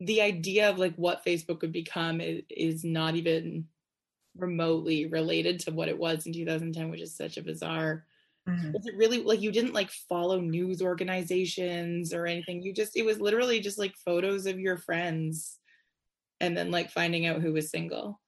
[0.01, 3.67] the idea of like what Facebook would become is, is not even
[4.37, 8.05] remotely related to what it was in 2010, which is such a bizarre.
[8.49, 8.73] Mm-hmm.
[8.73, 12.63] Was it really like you didn't like follow news organizations or anything?
[12.63, 15.59] You just it was literally just like photos of your friends,
[16.41, 18.21] and then like finding out who was single.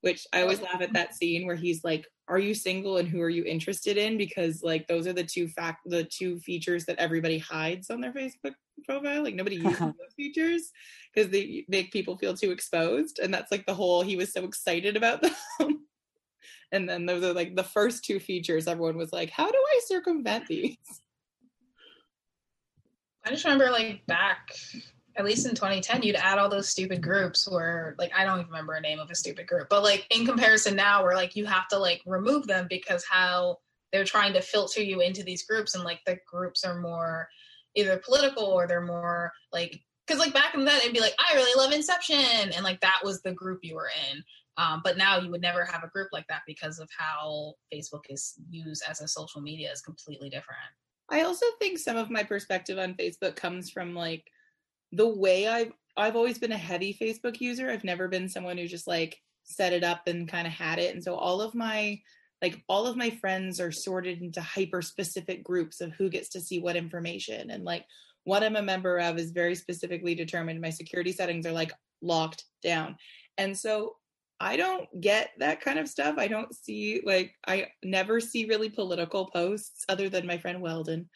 [0.00, 3.20] Which I always laugh at that scene where he's like are you single and who
[3.20, 6.98] are you interested in because like those are the two fact the two features that
[6.98, 9.22] everybody hides on their facebook profile.
[9.22, 10.70] Like nobody uses those features
[11.14, 13.18] because they make people feel too exposed.
[13.18, 15.22] And that's like the whole he was so excited about
[15.58, 15.86] them.
[16.72, 19.80] and then those are like the first two features everyone was like, How do I
[19.86, 20.76] circumvent these?
[23.24, 24.52] I just remember like back
[25.16, 28.50] at least in 2010 you'd add all those stupid groups where like i don't even
[28.50, 31.44] remember a name of a stupid group but like in comparison now where like you
[31.44, 33.58] have to like remove them because how
[33.92, 37.28] they're trying to filter you into these groups and like the groups are more
[37.76, 41.34] either political or they're more like because like back in then it'd be like i
[41.34, 42.16] really love inception
[42.54, 44.22] and like that was the group you were in
[44.56, 48.02] um, but now you would never have a group like that because of how facebook
[48.08, 50.58] is used as a social media is completely different
[51.10, 54.24] i also think some of my perspective on facebook comes from like
[54.92, 57.70] the way I've I've always been a heavy Facebook user.
[57.70, 60.94] I've never been someone who just like set it up and kind of had it.
[60.94, 62.00] And so all of my
[62.42, 66.40] like all of my friends are sorted into hyper specific groups of who gets to
[66.40, 67.84] see what information and like
[68.24, 70.60] what I'm a member of is very specifically determined.
[70.60, 71.72] My security settings are like
[72.02, 72.96] locked down.
[73.38, 73.96] And so
[74.40, 76.16] I don't get that kind of stuff.
[76.18, 81.08] I don't see like I never see really political posts other than my friend Weldon.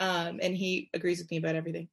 [0.00, 1.88] Um, and he agrees with me about everything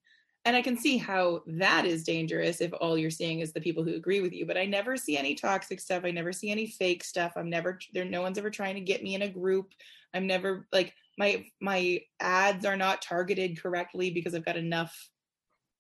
[0.47, 3.83] and I can see how that is dangerous if all you're seeing is the people
[3.83, 4.45] who agree with you.
[4.45, 6.05] But I never see any toxic stuff.
[6.05, 7.33] I never see any fake stuff.
[7.35, 8.05] I'm never there.
[8.05, 9.73] No one's ever trying to get me in a group.
[10.13, 14.95] I'm never like my my ads are not targeted correctly because I've got enough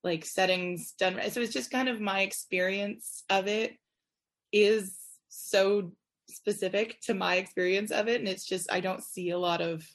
[0.03, 1.17] like settings done.
[1.31, 3.77] So it's just kind of my experience of it
[4.51, 4.97] is
[5.29, 5.93] so
[6.29, 9.87] specific to my experience of it, and it's just I don't see a lot of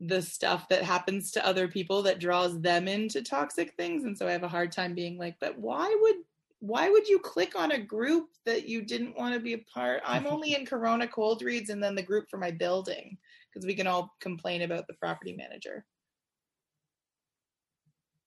[0.00, 4.04] the stuff that happens to other people that draws them into toxic things.
[4.04, 6.16] And so i have a hard time being like but why would
[6.60, 10.02] why would you click on a group that you didn't want to be a part?
[10.04, 13.16] I'm only in corona cold reads and then the group for my building
[13.48, 15.84] because we can all complain about the property manager.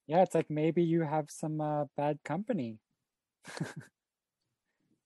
[0.08, 2.80] Yeah it's like maybe you have some uh, bad company.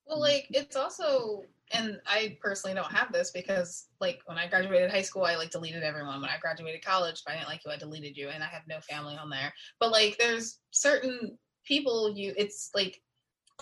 [0.08, 4.90] Well like it's also and I personally don't have this because like when I graduated
[4.90, 6.22] high school, I like deleted everyone.
[6.22, 8.64] When I graduated college, if I didn't like you, I deleted you, and I have
[8.68, 9.54] no family on there.
[9.80, 12.34] But like, there's certain people you.
[12.38, 13.02] It's like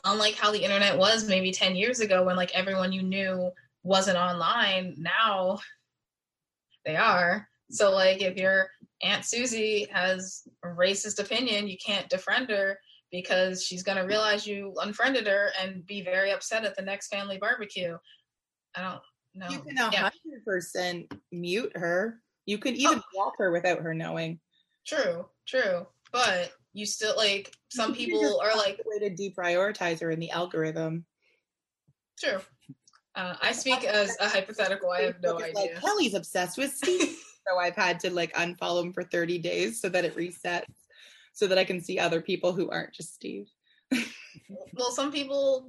[0.04, 3.50] unlike how the internet was maybe 10 years ago when like everyone you knew
[3.84, 5.58] wasn't online now
[6.86, 8.68] they are so like if your
[9.04, 12.78] aunt susie has a racist opinion you can't defriend her
[13.12, 17.08] because she's going to realize you unfriended her and be very upset at the next
[17.08, 17.98] family barbecue.
[18.76, 19.02] I don't
[19.34, 19.50] know.
[19.50, 21.18] You can 100% yeah.
[21.32, 22.20] mute her.
[22.46, 23.04] You can even oh.
[23.14, 24.40] block her without her knowing.
[24.86, 25.88] True, true.
[26.12, 31.06] But you still like some people are like way to deprioritize her in the algorithm.
[32.20, 32.40] True.
[33.16, 34.92] Uh, I speak as a hypothetical.
[34.92, 35.54] I have no idea.
[35.56, 39.80] Like, Kelly's obsessed with Steve, so I've had to like unfollow him for 30 days
[39.80, 40.66] so that it resets
[41.36, 43.52] so that I can see other people who aren't just Steve.
[44.74, 45.68] well, some people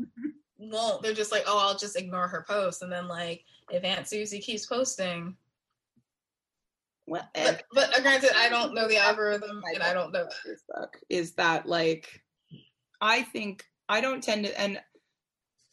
[0.58, 1.02] won't.
[1.02, 2.82] They're just like, oh, I'll just ignore her post.
[2.82, 5.36] And then, like, if Aunt Susie keeps posting.
[7.08, 10.28] Well, but, but granted, I don't know the algorithm and I don't know
[10.74, 10.90] that.
[11.10, 12.22] Is that like,
[13.00, 14.80] I think I don't tend to, and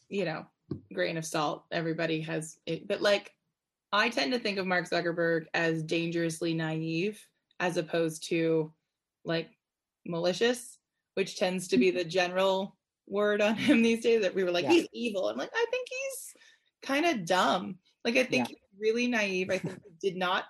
[0.08, 0.46] you know,
[0.92, 3.32] grain of salt, everybody has it, but like,
[3.92, 7.24] I tend to think of Mark Zuckerberg as dangerously naive
[7.60, 8.72] as opposed to
[9.24, 9.50] like
[10.06, 10.78] malicious,
[11.14, 12.08] which tends to be the mm-hmm.
[12.08, 14.22] general word on him these days.
[14.22, 14.72] That we were like, yeah.
[14.72, 15.28] he's evil.
[15.28, 16.34] I'm like, I think he's
[16.82, 17.76] kind of dumb.
[18.04, 18.56] Like, I think yeah.
[18.56, 19.50] he's really naive.
[19.50, 20.44] I think he did not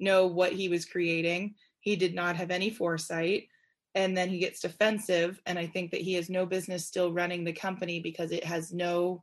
[0.00, 1.54] know what he was creating.
[1.80, 3.48] He did not have any foresight.
[3.94, 5.40] And then he gets defensive.
[5.46, 8.72] And I think that he has no business still running the company because it has
[8.72, 9.22] no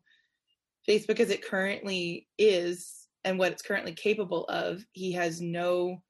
[0.88, 4.86] Facebook as it currently is and what it's currently capable of.
[4.94, 6.02] He has no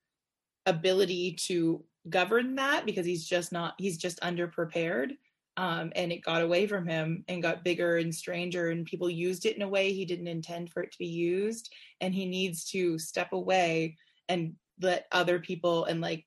[0.65, 5.11] ability to govern that because he's just not he's just underprepared
[5.57, 9.45] um, and it got away from him and got bigger and stranger and people used
[9.45, 12.65] it in a way he didn't intend for it to be used and he needs
[12.65, 13.97] to step away
[14.29, 16.25] and let other people and like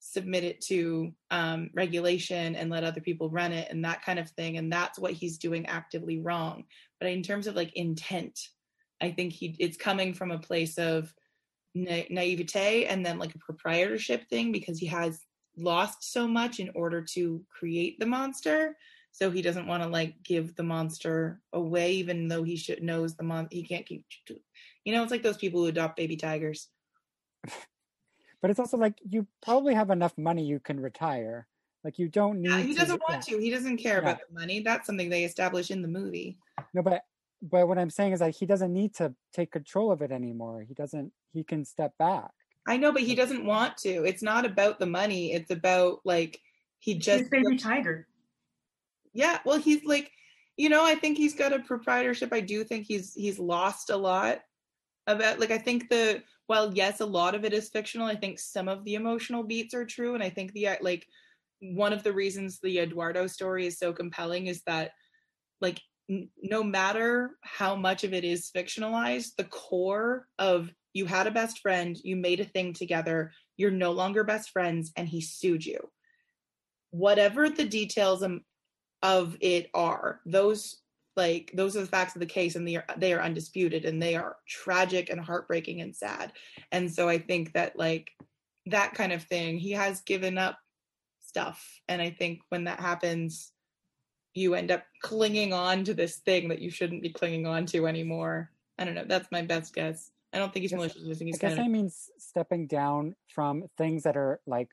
[0.00, 4.28] submit it to um, regulation and let other people run it and that kind of
[4.30, 6.64] thing and that's what he's doing actively wrong.
[7.00, 8.38] But in terms of like intent
[9.00, 11.12] i think he it's coming from a place of
[11.74, 15.20] na- naivete and then like a proprietorship thing because he has
[15.56, 18.76] lost so much in order to create the monster.
[19.12, 23.14] So he doesn't want to like give the monster away even though he should knows
[23.14, 24.04] the mon he can't keep
[24.84, 26.68] you know it's like those people who adopt baby tigers.
[28.44, 31.46] But it's also like you probably have enough money you can retire.
[31.82, 33.36] Like you don't need yeah, he doesn't to, want yeah.
[33.38, 33.42] to.
[33.42, 34.00] He doesn't care yeah.
[34.00, 34.60] about the money.
[34.60, 36.36] That's something they establish in the movie.
[36.74, 37.04] No but
[37.50, 40.64] but what I'm saying is like he doesn't need to take control of it anymore.
[40.66, 41.12] He doesn't.
[41.32, 42.30] He can step back.
[42.66, 44.04] I know, but he doesn't want to.
[44.04, 45.32] It's not about the money.
[45.32, 46.40] It's about like
[46.78, 48.06] he just His baby tiger.
[49.14, 50.10] yeah well he's like
[50.56, 53.96] you know i think he's got a proprietorship i do think he's he's lost a
[53.96, 54.40] lot
[55.06, 58.38] about like i think the well yes a lot of it is fictional i think
[58.38, 61.06] some of the emotional beats are true and i think the like
[61.60, 64.90] one of the reasons the eduardo story is so compelling is that
[65.60, 71.26] like n- no matter how much of it is fictionalized the core of you had
[71.26, 75.20] a best friend you made a thing together you're no longer best friends and he
[75.20, 75.90] sued you.
[76.90, 78.22] Whatever the details
[79.02, 80.80] of, it are those
[81.16, 84.02] like those are the facts of the case and they are they are undisputed and
[84.02, 86.32] they are tragic and heartbreaking and sad.
[86.72, 88.10] And so i think that like
[88.66, 90.58] that kind of thing he has given up
[91.20, 93.52] stuff and i think when that happens
[94.34, 97.86] you end up clinging on to this thing that you shouldn't be clinging on to
[97.86, 98.50] anymore.
[98.78, 99.04] I don't know.
[99.06, 100.10] That's my best guess.
[100.32, 101.02] I don't think he's malicious.
[101.02, 104.70] I think he's I guess kind I mean stepping down from things that are like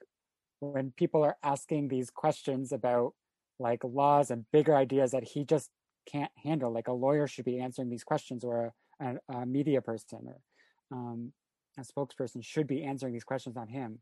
[0.60, 3.14] when people are asking these questions about
[3.60, 5.70] like laws and bigger ideas that he just
[6.12, 6.74] can't handle.
[6.74, 10.42] Like a lawyer should be answering these questions, or a, a, a media person or
[10.92, 11.32] um,
[11.78, 14.00] a spokesperson should be answering these questions on him,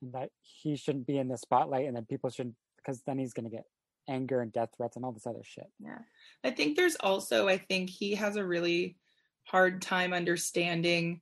[0.00, 3.34] and that he shouldn't be in the spotlight, and then people shouldn't because then he's
[3.34, 3.64] going to get
[4.08, 5.70] anger and death threats and all this other shit.
[5.78, 5.98] Yeah.
[6.44, 8.96] I think there's also, I think he has a really
[9.44, 11.20] hard time understanding.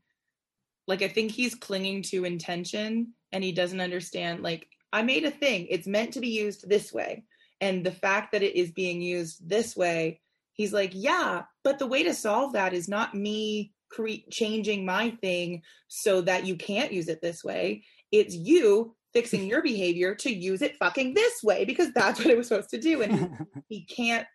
[0.86, 5.30] Like, I think he's clinging to intention and he doesn't understand, like, I made a
[5.30, 5.66] thing.
[5.70, 7.24] It's meant to be used this way.
[7.60, 10.20] And the fact that it is being used this way,
[10.52, 15.10] he's like, yeah, but the way to solve that is not me cre- changing my
[15.10, 17.84] thing so that you can't use it this way.
[18.12, 22.36] It's you fixing your behavior to use it fucking this way because that's what it
[22.36, 23.02] was supposed to do.
[23.02, 23.28] And he
[23.68, 24.26] he can't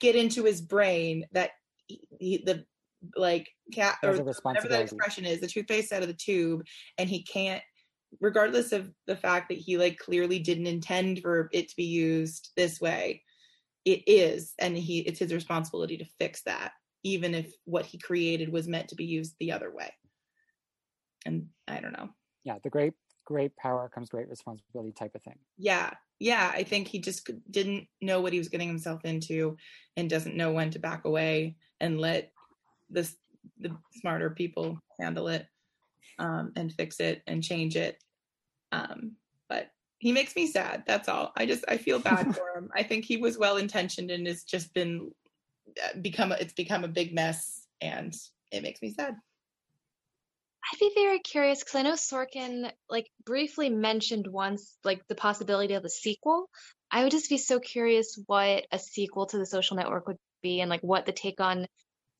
[0.00, 1.50] get into his brain that
[1.86, 2.64] he, he, the
[3.16, 6.62] like cat or whatever that expression is the toothpaste out of the tube
[6.98, 7.62] and he can't
[8.20, 12.50] regardless of the fact that he like clearly didn't intend for it to be used
[12.56, 13.20] this way
[13.84, 14.54] it is.
[14.58, 16.72] And he it's his responsibility to fix that
[17.04, 19.92] even if what he created was meant to be used the other way.
[21.26, 22.10] And i don't know.
[22.44, 22.94] Yeah, the great
[23.24, 25.38] great power comes great responsibility type of thing.
[25.58, 29.56] yeah yeah i think he just didn't know what he was getting himself into
[29.96, 32.32] and doesn't know when to back away and let
[32.90, 33.16] this
[33.60, 35.46] the smarter people handle it
[36.18, 38.02] um, and fix it and change it.
[38.70, 39.12] Um,
[39.48, 41.32] but he makes me sad that's all.
[41.36, 42.70] I just i feel bad for him.
[42.74, 45.10] I think he was well intentioned and it's just been
[45.82, 48.14] uh, become a, it's become a big mess and
[48.50, 49.16] it makes me sad
[50.64, 55.74] I'd be very curious because I know Sorkin like briefly mentioned once like the possibility
[55.74, 56.48] of a sequel.
[56.90, 60.60] I would just be so curious what a sequel to the social network would be
[60.60, 61.66] and like what the take on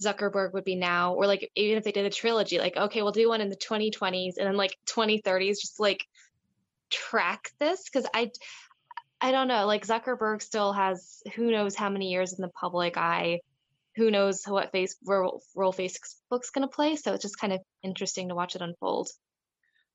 [0.02, 3.12] Zuckerberg would be now, or like even if they did a trilogy, like okay, we'll
[3.12, 6.04] do one in the 2020s and then like 2030s, just like
[6.90, 8.30] track this because I
[9.20, 12.96] I don't know, like Zuckerberg still has who knows how many years in the public
[12.96, 13.40] eye
[13.96, 16.96] who knows what face role, role Facebook's going to play.
[16.96, 19.08] So it's just kind of interesting to watch it unfold.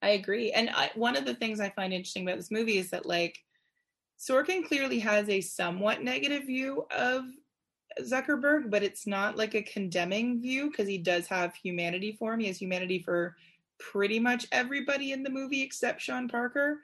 [0.02, 0.52] I agree.
[0.52, 3.38] And I, one of the things I find interesting about this movie is that like
[4.20, 7.24] Sorkin clearly has a somewhat negative view of
[8.02, 12.40] Zuckerberg, but it's not like a condemning view because he does have humanity for him.
[12.40, 13.36] He has humanity for
[13.80, 16.82] pretty much everybody in the movie except Sean Parker.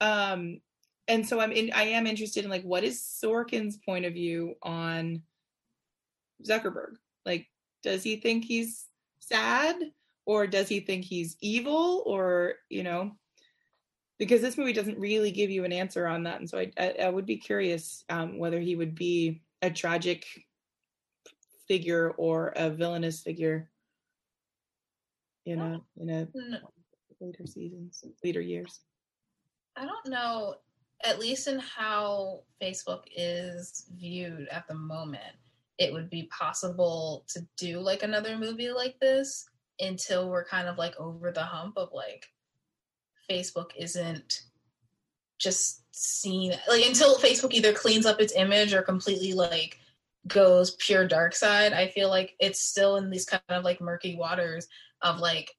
[0.00, 0.60] Um,
[1.08, 4.54] and so I'm in, I am interested in like what is Sorkin's point of view
[4.62, 5.22] on
[6.46, 6.94] Zuckerberg?
[7.24, 7.46] Like,
[7.82, 8.86] does he think he's
[9.20, 9.76] sad
[10.26, 13.12] or does he think he's evil or you know?
[14.18, 16.94] Because this movie doesn't really give you an answer on that and so i, I,
[17.04, 20.26] I would be curious um, whether he would be a tragic
[21.66, 23.70] figure or a villainous figure
[25.46, 26.58] you know in a No,
[27.20, 28.80] later seasons later years.
[29.76, 30.56] I don't know,
[31.04, 35.36] at least in how Facebook is viewed at the moment,
[35.80, 39.48] it would be possible to do like another movie like this
[39.80, 42.26] until we're kind of like over the hump of like
[43.28, 44.42] Facebook isn't
[45.38, 49.78] just seen like until Facebook either cleans up its image or completely like
[50.28, 51.72] goes pure dark side.
[51.72, 54.68] I feel like it's still in these kind of like murky waters
[55.00, 55.56] of like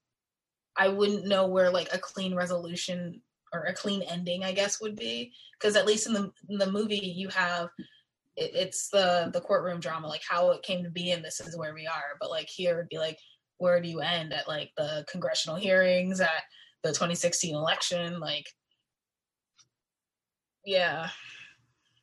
[0.77, 4.95] I wouldn't know where like a clean resolution or a clean ending, I guess, would
[4.95, 7.69] be because at least in the in the movie you have
[8.35, 11.57] it, it's the the courtroom drama, like how it came to be, and this is
[11.57, 12.17] where we are.
[12.19, 13.17] But like here would be like,
[13.57, 16.43] where do you end at like the congressional hearings at
[16.83, 18.19] the 2016 election?
[18.19, 18.45] Like,
[20.65, 21.09] yeah,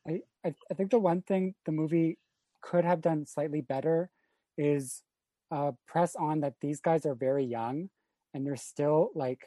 [0.07, 2.19] I, I I think the one thing the movie
[2.63, 4.11] could have done slightly better
[4.57, 5.03] is
[5.51, 7.89] uh, press on that these guys are very young
[8.35, 9.41] and they're still like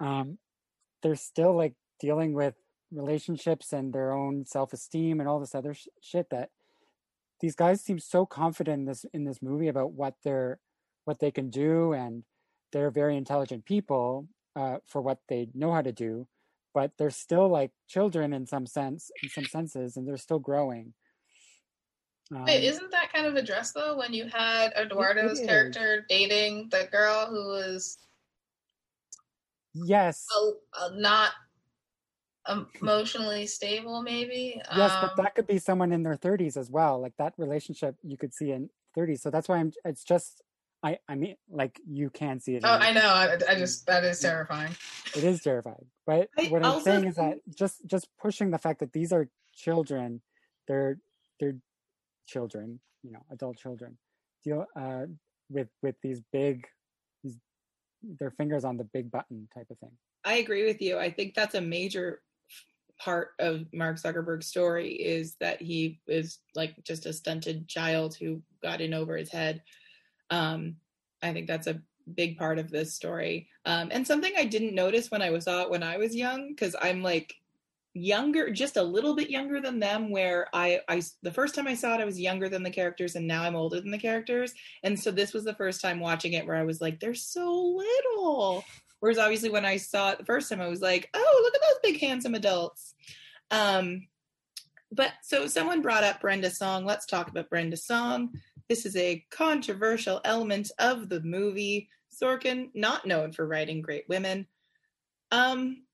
[0.00, 0.38] um
[1.02, 2.54] they're still like dealing with
[2.94, 6.50] relationships and their own self-esteem and all this other sh- shit that
[7.40, 10.58] these guys seem so confident in this in this movie about what they're
[11.04, 12.24] what they can do and
[12.72, 16.26] they're very intelligent people uh, for what they know how to do
[16.74, 20.92] but they're still like children in some sense in some senses and they're still growing.
[22.34, 26.88] Um, Wait, isn't that kind of addressed though when you had Eduardo's character dating the
[26.90, 27.98] girl who was
[29.72, 30.26] yes.
[30.36, 31.30] a, a not
[32.48, 37.00] emotionally stable maybe yes um, but that could be someone in their 30s as well
[37.00, 40.42] like that relationship you could see in 30s so that's why i'm it's just
[40.82, 44.04] i i mean like you can see it oh i know I, I, just that
[44.04, 44.76] is terrifying.
[45.16, 48.80] it is terrifying but I what i'm saying is that just just pushing the fact
[48.80, 50.20] that these are children
[50.68, 50.98] they're
[51.40, 51.56] they're
[52.26, 53.96] children you know adult children
[54.44, 55.04] deal uh
[55.50, 56.66] with with these big
[57.22, 57.38] these
[58.18, 59.92] their fingers on the big button type of thing.
[60.26, 62.20] I agree with you i think that's a major
[62.98, 68.42] part of Mark Zuckerberg's story is that he is like just a stunted child who
[68.62, 69.62] got in over his head.
[70.30, 70.76] Um,
[71.22, 71.80] I think that's a
[72.14, 73.48] big part of this story.
[73.66, 76.76] Um, and something I didn't notice when I saw it when I was young, because
[76.80, 77.34] I'm like
[77.94, 80.10] younger, just a little bit younger than them.
[80.10, 83.16] Where I, I, the first time I saw it, I was younger than the characters,
[83.16, 84.52] and now I'm older than the characters.
[84.82, 87.52] And so this was the first time watching it where I was like, they're so
[87.52, 88.64] little.
[89.04, 91.60] Whereas obviously when I saw it the first time, I was like, oh, look at
[91.60, 92.94] those big handsome adults.
[93.50, 94.08] Um,
[94.90, 96.86] but so someone brought up Brenda Song.
[96.86, 98.30] Let's talk about Brenda Song.
[98.66, 101.90] This is a controversial element of the movie.
[102.18, 104.46] Sorkin, not known for writing great women.
[105.30, 105.84] Um,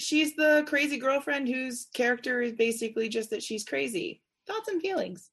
[0.00, 4.20] she's the crazy girlfriend whose character is basically just that she's crazy.
[4.48, 5.30] Thoughts and feelings.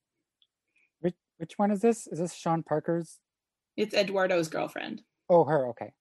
[0.99, 2.05] Which which one is this?
[2.05, 3.17] Is this Sean Parker's?
[3.75, 5.01] It's Eduardo's girlfriend.
[5.27, 5.69] Oh, her.
[5.69, 5.91] Okay.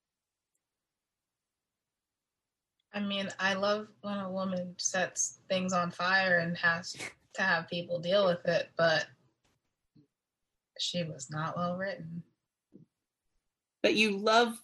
[2.94, 6.96] I mean, I love when a woman sets things on fire and has
[7.34, 9.06] to have people deal with it, but
[10.78, 12.22] she was not well written.
[13.82, 14.56] But you love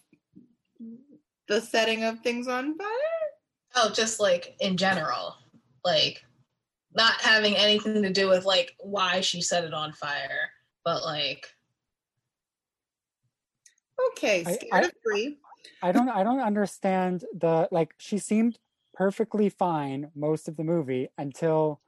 [1.48, 2.88] the setting of things on fire?
[3.74, 5.34] Oh, just like in general.
[5.84, 6.24] Like
[6.94, 10.50] not having anything to do with like why she set it on fire,
[10.84, 11.46] but like
[14.12, 15.36] Okay, scared I, I, of free.
[15.82, 18.58] I don't I don't understand the like she seemed
[18.94, 21.80] perfectly fine most of the movie until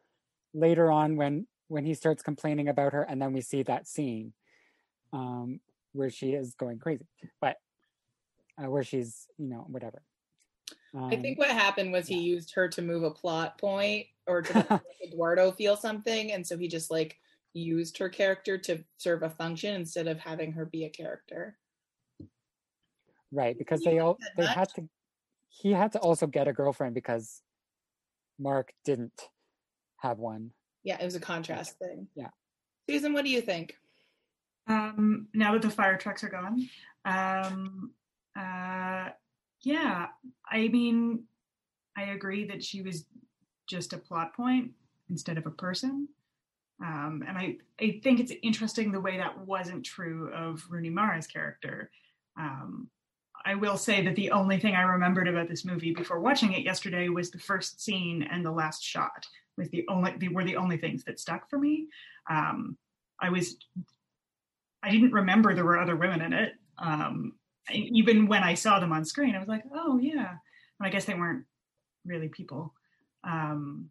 [0.55, 4.33] later on when when he starts complaining about her and then we see that scene
[5.13, 5.61] um
[5.93, 7.07] where she is going crazy
[7.41, 7.57] but
[8.63, 10.03] uh, where she's you know whatever.
[10.95, 14.43] Um, i think what happened was he used her to move a plot point or
[14.43, 14.81] to make
[15.13, 17.19] eduardo feel something and so he just like
[17.55, 21.59] used her character to serve a function instead of having her be a character
[23.33, 24.89] right because they all they had to
[25.49, 27.43] he had to also get a girlfriend because
[28.39, 29.29] mark didn't
[29.99, 30.51] have one.
[30.85, 32.09] Yeah it was a contrast thing.
[32.15, 32.29] yeah.
[32.89, 33.77] Susan what do you think?
[34.69, 36.69] Um now that the fire trucks are gone
[37.05, 37.91] um
[38.39, 39.09] uh
[39.63, 40.07] yeah
[40.49, 41.25] i mean
[41.97, 43.05] i agree that she was
[43.69, 44.71] just a plot point
[45.11, 46.09] instead of a person.
[46.83, 51.27] Um, and I, I think it's interesting the way that wasn't true of Rooney Mara's
[51.27, 51.91] character.
[52.39, 52.89] Um,
[53.45, 56.65] I will say that the only thing I remembered about this movie before watching it
[56.65, 59.27] yesterday was the first scene and the last shot
[59.57, 61.89] was the only they were the only things that stuck for me.
[62.31, 62.77] Um,
[63.21, 63.57] I was
[64.83, 66.55] I didn't remember there were other women in it.
[66.79, 67.35] Um,
[67.71, 70.31] even when I saw them on screen, I was like, oh yeah.
[70.81, 71.45] And I guess they weren't
[72.05, 72.75] really people.
[73.25, 73.91] Um,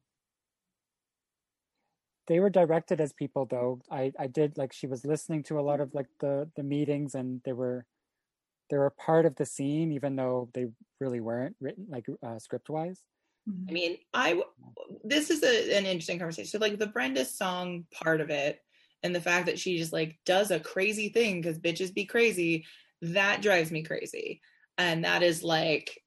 [2.27, 3.81] they were directed as people though.
[3.89, 7.15] I, I did like she was listening to a lot of like the the meetings
[7.15, 7.85] and they were
[8.71, 10.67] they were part of the scene, even though they
[10.99, 13.01] really weren't written like uh, script wise.
[13.47, 13.69] Mm-hmm.
[13.69, 14.41] I mean, I
[15.03, 16.49] this is a, an interesting conversation.
[16.49, 18.59] So, like the Brenda song part of it,
[19.03, 22.65] and the fact that she just like does a crazy thing because bitches be crazy,
[23.01, 24.41] that drives me crazy,
[24.77, 26.01] and that is like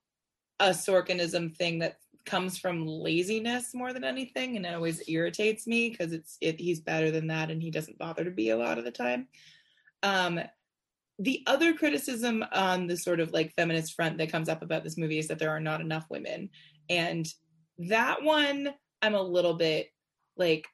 [0.58, 5.90] a Sorkinism thing that comes from laziness more than anything, and it always irritates me
[5.90, 8.78] because it's it, he's better than that, and he doesn't bother to be a lot
[8.78, 9.28] of the time.
[10.02, 10.40] Um,
[11.18, 14.98] the other criticism on the sort of like feminist front that comes up about this
[14.98, 16.50] movie is that there are not enough women.
[16.90, 17.26] And
[17.78, 19.88] that one I'm a little bit
[20.36, 20.66] like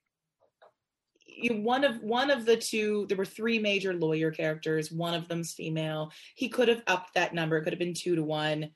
[1.26, 4.91] you, one of one of the two there were three major lawyer characters.
[4.91, 6.12] One of them's female.
[6.36, 7.57] He could have upped that number.
[7.57, 8.70] It could have been two to one.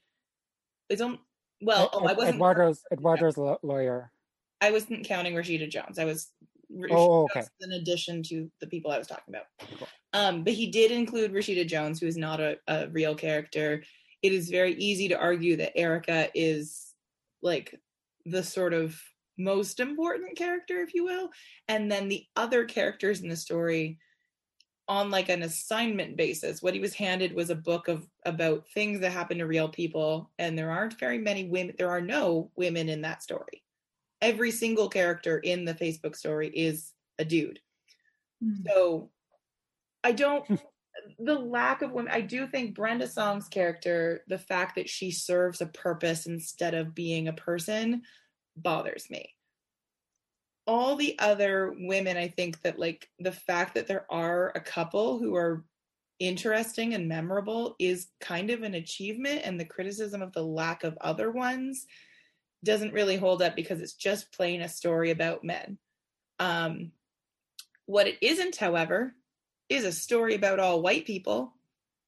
[0.88, 1.18] It's on
[1.62, 4.10] well oh, i wasn't eduardo's eduardo's lawyer.
[4.60, 5.98] I wasn't counting rashida jones.
[5.98, 6.30] I was
[6.90, 7.44] oh, okay.
[7.60, 9.46] in addition to the people I was talking about.
[9.78, 9.88] Cool.
[10.12, 13.82] Um, but he did include Rashida Jones, who is not a, a real character.
[14.22, 16.94] it is very easy to argue that Erica is
[17.42, 17.78] like
[18.24, 18.98] the sort of
[19.36, 21.30] most important character, if you will.
[21.68, 23.98] And then the other characters in the story
[24.86, 26.62] on like an assignment basis.
[26.62, 30.30] What he was handed was a book of about things that happen to real people,
[30.38, 31.74] and there aren't very many women.
[31.78, 33.63] There are no women in that story.
[34.20, 37.60] Every single character in the Facebook story is a dude.
[38.42, 38.66] Mm.
[38.66, 39.10] So
[40.02, 40.44] I don't.
[41.18, 42.12] the lack of women.
[42.12, 46.94] I do think Brenda Song's character, the fact that she serves a purpose instead of
[46.94, 48.02] being a person,
[48.56, 49.34] bothers me
[50.66, 55.18] all the other women, I think that like the fact that there are a couple
[55.18, 55.64] who are
[56.18, 60.96] interesting and memorable is kind of an achievement, and the criticism of the lack of
[61.00, 61.86] other ones
[62.64, 65.78] doesn't really hold up because it's just plain a story about men.
[66.38, 66.92] Um,
[67.86, 69.14] what it isn't, however,
[69.68, 71.54] is a story about all white people.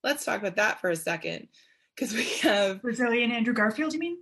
[0.02, 1.48] Let's talk about that for a second.
[1.94, 4.18] Because we have Brazilian Andrew Garfield, you mean?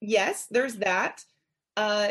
[0.00, 1.24] yes, there's that.
[1.76, 2.10] Uh,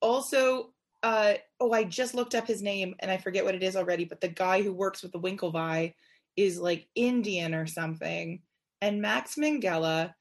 [0.00, 3.76] also uh oh i just looked up his name and i forget what it is
[3.76, 5.94] already but the guy who works with the winklevi
[6.36, 8.40] is like indian or something
[8.80, 10.12] and max minghella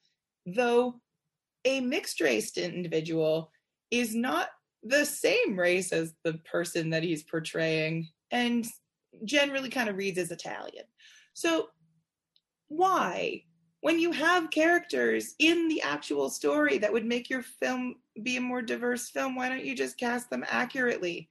[0.46, 0.96] though
[1.66, 3.52] a mixed race individual
[3.92, 4.50] is not
[4.84, 8.68] the same race as the person that he's portraying and
[9.26, 10.86] generally kind of reads as italian
[11.34, 11.70] so
[12.68, 13.42] why
[13.82, 18.42] when you have characters in the actual story that would make your film be a
[18.42, 21.30] more diverse film, why don't you just cast them accurately?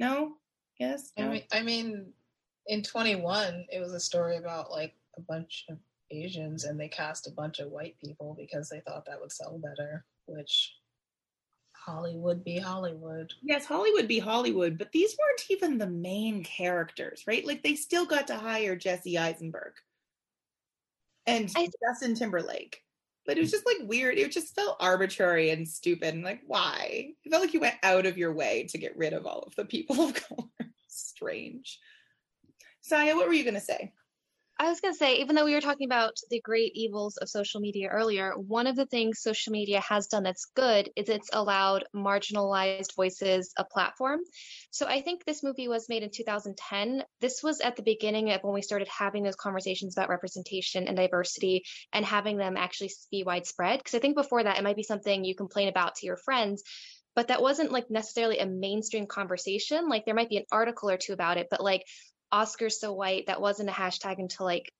[0.00, 0.34] No?
[0.80, 1.12] Yes?
[1.18, 1.26] No?
[1.26, 2.12] I mean I mean
[2.66, 5.78] in 21 it was a story about like a bunch of
[6.12, 9.58] Asians and they cast a bunch of white people because they thought that would sell
[9.58, 10.74] better, which
[11.72, 13.32] Hollywood be Hollywood.
[13.42, 17.44] Yes, Hollywood be Hollywood, but these weren't even the main characters, right?
[17.46, 19.72] Like they still got to hire Jesse Eisenberg
[21.26, 22.82] and I, Justin Timberlake.
[23.24, 24.18] But it was just like weird.
[24.18, 26.14] It just felt arbitrary and stupid.
[26.14, 27.14] And like, why?
[27.24, 29.54] It felt like you went out of your way to get rid of all of
[29.54, 30.48] the people of color.
[30.88, 31.78] Strange.
[32.80, 33.92] Saya, what were you going to say?
[34.62, 37.28] I was going to say, even though we were talking about the great evils of
[37.28, 41.30] social media earlier, one of the things social media has done that's good is it's
[41.32, 44.20] allowed marginalized voices a platform.
[44.70, 47.02] So I think this movie was made in 2010.
[47.20, 50.96] This was at the beginning of when we started having those conversations about representation and
[50.96, 53.80] diversity and having them actually be widespread.
[53.80, 56.62] Because I think before that, it might be something you complain about to your friends,
[57.16, 59.88] but that wasn't like necessarily a mainstream conversation.
[59.88, 61.82] Like there might be an article or two about it, but like
[62.32, 64.72] Oscars so white that wasn't a hashtag until like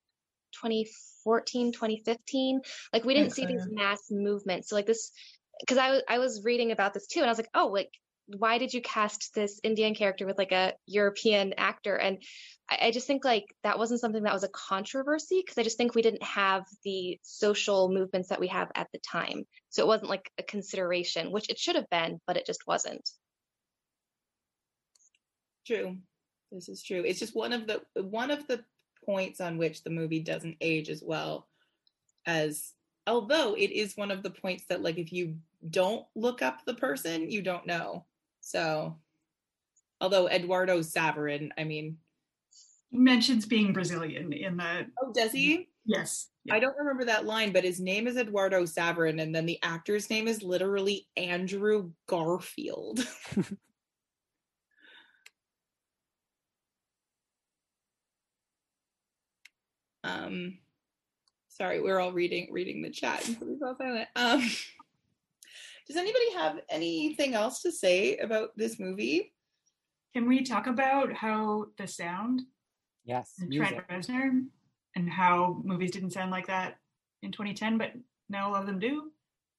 [0.61, 2.61] 2014 2015
[2.93, 3.43] like we didn't okay.
[3.43, 4.69] see these mass movements.
[4.69, 5.13] So like this
[5.61, 7.91] because I, I was reading about this too and i was like oh like
[8.27, 11.97] why did you cast this indian character with like a european actor?
[11.97, 12.23] And
[12.71, 15.77] I, I just think like that wasn't something that was a controversy because i just
[15.77, 19.45] think we didn't have the social movements that we have at the time.
[19.71, 23.09] So it wasn't like a consideration which it should have been but it just wasn't.
[25.67, 25.99] True
[26.53, 27.03] this is true.
[27.05, 28.65] It's just one of the one of the
[29.05, 31.49] points on which the movie doesn't age as well
[32.27, 32.73] as
[33.07, 35.37] although it is one of the points that like if you
[35.71, 38.05] don't look up the person, you don't know.
[38.41, 38.97] So
[40.01, 41.99] although Eduardo Saverin, I mean
[42.93, 45.69] mentions being Brazilian in the Oh, does he?
[45.85, 46.29] Yes.
[46.45, 46.55] Yeah.
[46.55, 50.11] I don't remember that line, but his name is Eduardo Saverin, and then the actor's
[50.11, 53.05] name is literally Andrew Garfield.
[60.05, 60.59] Um,
[61.49, 64.09] sorry, we're all reading reading the chat, so we fell silent.
[64.17, 64.41] Um,
[65.87, 69.33] does anybody have anything else to say about this movie?
[70.15, 72.43] Can we talk about how the sound?
[73.05, 73.33] Yes.
[73.39, 74.45] And Trent Reznor
[74.95, 76.77] and how movies didn't sound like that
[77.23, 77.93] in 2010, but
[78.29, 79.11] now a lot of them do.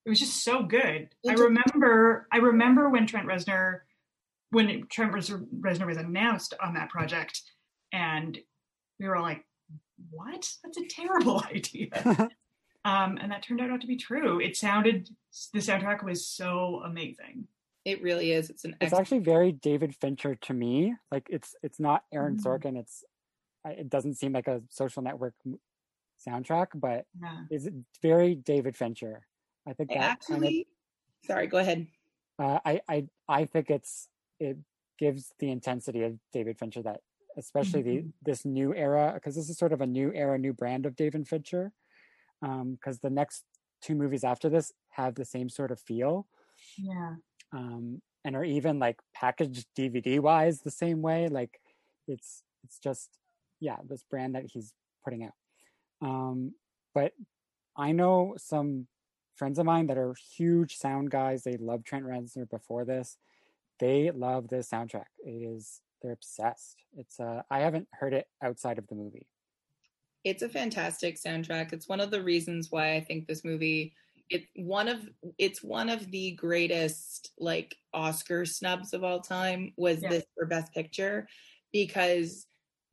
[0.06, 1.10] It was just so good.
[1.28, 2.28] I remember.
[2.32, 3.80] I remember when Trent Reznor,
[4.52, 7.42] when Trent Reznor was announced on that project,
[7.94, 8.38] and
[9.00, 9.46] we were all like,
[10.12, 10.50] what?
[10.64, 11.90] That's a terrible idea.
[12.86, 14.40] um, and that turned out not to be true.
[14.40, 15.10] It sounded,
[15.54, 17.48] the soundtrack was so amazing.
[17.86, 18.50] It really is.
[18.50, 18.78] It's an.
[18.80, 20.96] It's actually very David Fincher to me.
[21.12, 22.48] Like it's it's not Aaron mm-hmm.
[22.48, 22.78] Sorkin.
[22.78, 23.04] It's
[23.66, 25.34] it doesn't seem like a Social Network
[26.26, 27.42] soundtrack, but yeah.
[27.50, 27.68] it's
[28.02, 29.26] very David Fincher.
[29.68, 30.40] I think that actually.
[30.40, 30.66] Kind
[31.24, 31.88] of, sorry, go ahead.
[32.40, 34.08] Uh, I I I think it's
[34.40, 34.58] it
[34.98, 37.02] gives the intensity of David Fincher that
[37.38, 38.08] especially mm-hmm.
[38.08, 40.96] the this new era because this is sort of a new era, new brand of
[40.96, 41.72] David Fincher.
[42.42, 43.44] Because um, the next
[43.82, 46.28] two movies after this have the same sort of feel.
[46.78, 47.16] Yeah.
[47.54, 51.28] Um, and are even like packaged DVD wise the same way.
[51.28, 51.60] Like
[52.08, 53.10] it's it's just
[53.60, 54.74] yeah this brand that he's
[55.04, 55.34] putting out.
[56.02, 56.54] Um,
[56.94, 57.14] but
[57.76, 58.88] I know some
[59.36, 61.44] friends of mine that are huge sound guys.
[61.44, 63.18] They love Trent Reznor before this.
[63.80, 65.06] They love this soundtrack.
[65.20, 66.84] It is they're obsessed.
[66.96, 69.28] It's uh I haven't heard it outside of the movie.
[70.24, 71.74] It's a fantastic soundtrack.
[71.74, 73.94] It's one of the reasons why I think this movie
[74.30, 80.02] it's one of it's one of the greatest like Oscar snubs of all time was
[80.02, 80.10] yeah.
[80.10, 81.28] this for best picture
[81.72, 82.48] because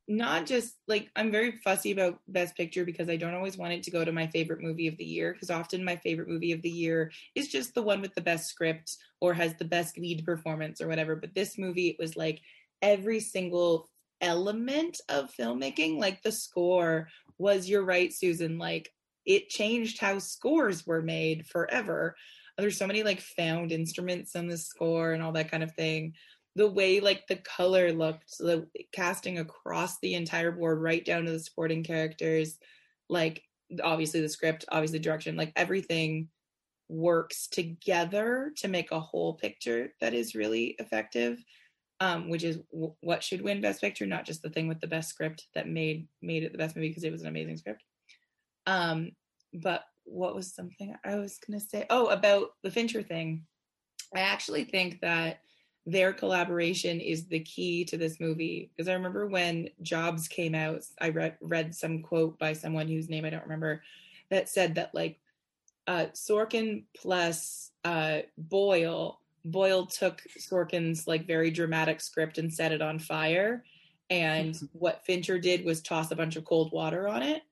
[0.08, 3.84] not just like I'm very fussy about best picture because I don't always want it
[3.84, 6.62] to go to my favorite movie of the year because often my favorite movie of
[6.62, 10.24] the year is just the one with the best script or has the best lead
[10.24, 12.40] performance or whatever but this movie it was like
[12.82, 13.88] every single
[14.20, 17.08] element of filmmaking like the score
[17.38, 18.90] was you're right Susan like
[19.24, 22.16] it changed how scores were made forever.
[22.58, 26.14] There's so many like found instruments on the score and all that kind of thing.
[26.56, 31.30] The way like the color looked the casting across the entire board right down to
[31.30, 32.58] the supporting characters
[33.08, 33.42] like
[33.82, 36.28] obviously the script obviously direction like everything
[36.88, 41.42] works together to make a whole picture that is really effective
[42.00, 44.86] um, which is w- what should win best picture not just the thing with the
[44.86, 47.84] best script that made made it the best movie because it was an amazing script.
[48.66, 49.12] Um,
[49.52, 51.86] but what was something i was gonna say?
[51.90, 53.44] Oh about the fincher thing.
[54.14, 55.40] I actually think that
[55.86, 60.82] their collaboration is the key to this movie because I remember when Jobs came out,
[61.00, 63.82] I read read some quote by someone whose name I don't remember
[64.30, 65.18] that said that like
[65.86, 72.82] uh, Sorkin plus uh, Boyle, Boyle took Sorkin's like very dramatic script and set it
[72.82, 73.64] on fire,
[74.10, 77.42] and what Fincher did was toss a bunch of cold water on it.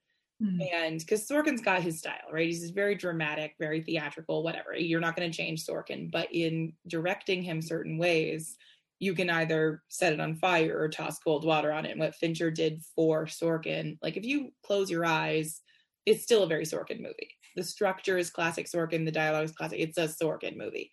[0.43, 0.61] Mm-hmm.
[0.72, 2.47] And because Sorkin's got his style, right?
[2.47, 4.74] He's very dramatic, very theatrical, whatever.
[4.76, 8.57] You're not going to change Sorkin, but in directing him certain ways,
[9.01, 11.93] you can either set it on fire or toss cold water on it.
[11.93, 15.61] And what Fincher did for Sorkin, like if you close your eyes,
[16.07, 17.30] it's still a very Sorkin movie.
[17.57, 19.80] The structure is classic Sorkin, the dialogue is classic.
[19.80, 20.91] It's a Sorkin movie.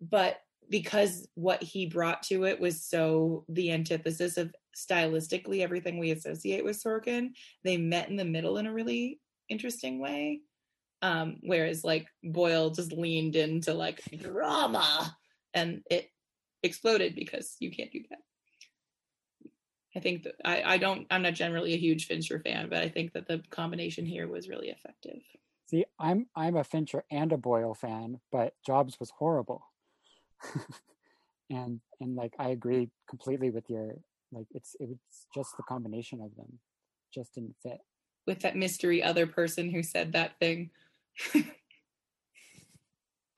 [0.00, 0.40] But
[0.70, 6.64] because what he brought to it was so the antithesis of stylistically everything we associate
[6.64, 7.30] with Sorkin,
[7.64, 10.40] they met in the middle in a really interesting way.
[11.00, 15.16] Um, whereas like Boyle just leaned into like drama
[15.54, 16.10] and it
[16.62, 18.18] exploded because you can't do that.
[19.96, 22.88] I think that I, I don't I'm not generally a huge Fincher fan, but I
[22.88, 25.20] think that the combination here was really effective.
[25.66, 29.62] See, I'm I'm a Fincher and a Boyle fan, but Jobs was horrible.
[31.50, 33.96] and and like I agree completely with your
[34.32, 34.98] like it's it was
[35.34, 36.58] just the combination of them
[37.12, 37.80] just didn't fit.
[38.26, 40.70] With that mystery other person who said that thing.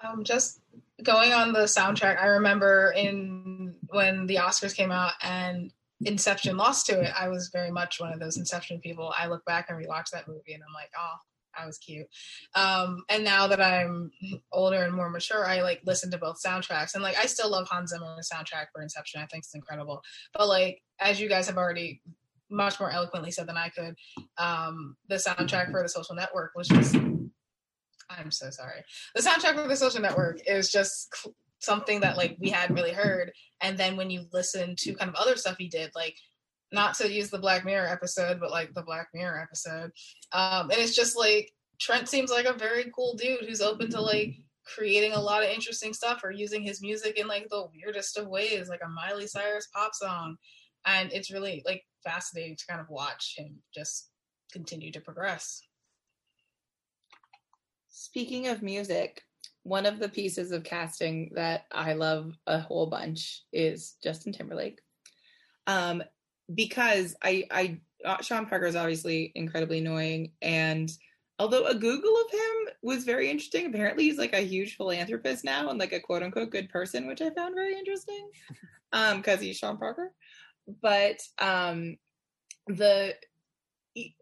[0.02, 0.60] um, just
[1.02, 5.72] going on the soundtrack, I remember in when the Oscars came out and
[6.02, 9.12] Inception lost to it, I was very much one of those Inception people.
[9.16, 11.16] I look back and rewatch that movie and I'm like, oh,
[11.58, 12.06] I was cute.
[12.54, 14.10] Um, and now that I'm
[14.52, 16.94] older and more mature, I like listen to both soundtracks.
[16.94, 19.20] And like I still love Hans Zimmer's soundtrack for Inception.
[19.20, 20.02] I think it's incredible.
[20.32, 22.02] But like as you guys have already
[22.50, 23.94] much more eloquently said than I could,
[24.38, 26.96] um, the soundtrack for the social network was just
[28.18, 28.82] I'm so sorry.
[29.14, 31.14] The soundtrack for the social network is just
[31.60, 33.32] something that like we hadn't really heard.
[33.60, 36.16] And then when you listen to kind of other stuff he did, like
[36.72, 39.90] not to use the Black Mirror episode, but like the Black Mirror episode.
[40.32, 44.00] Um, and it's just like Trent seems like a very cool dude who's open to
[44.00, 48.18] like creating a lot of interesting stuff or using his music in like the weirdest
[48.18, 50.36] of ways, like a Miley Cyrus pop song.
[50.86, 54.10] And it's really like fascinating to kind of watch him just
[54.52, 55.62] continue to progress.
[57.88, 59.22] Speaking of music,
[59.62, 64.80] one of the pieces of casting that I love a whole bunch is Justin Timberlake.
[65.66, 66.02] Um,
[66.54, 70.90] because I, I, uh, Sean Parker is obviously incredibly annoying, and
[71.38, 75.70] although a Google of him was very interesting, apparently he's like a huge philanthropist now
[75.70, 78.30] and like a quote unquote good person, which I found very interesting,
[78.92, 80.12] um, because he's Sean Parker.
[80.82, 81.96] But um,
[82.66, 83.14] the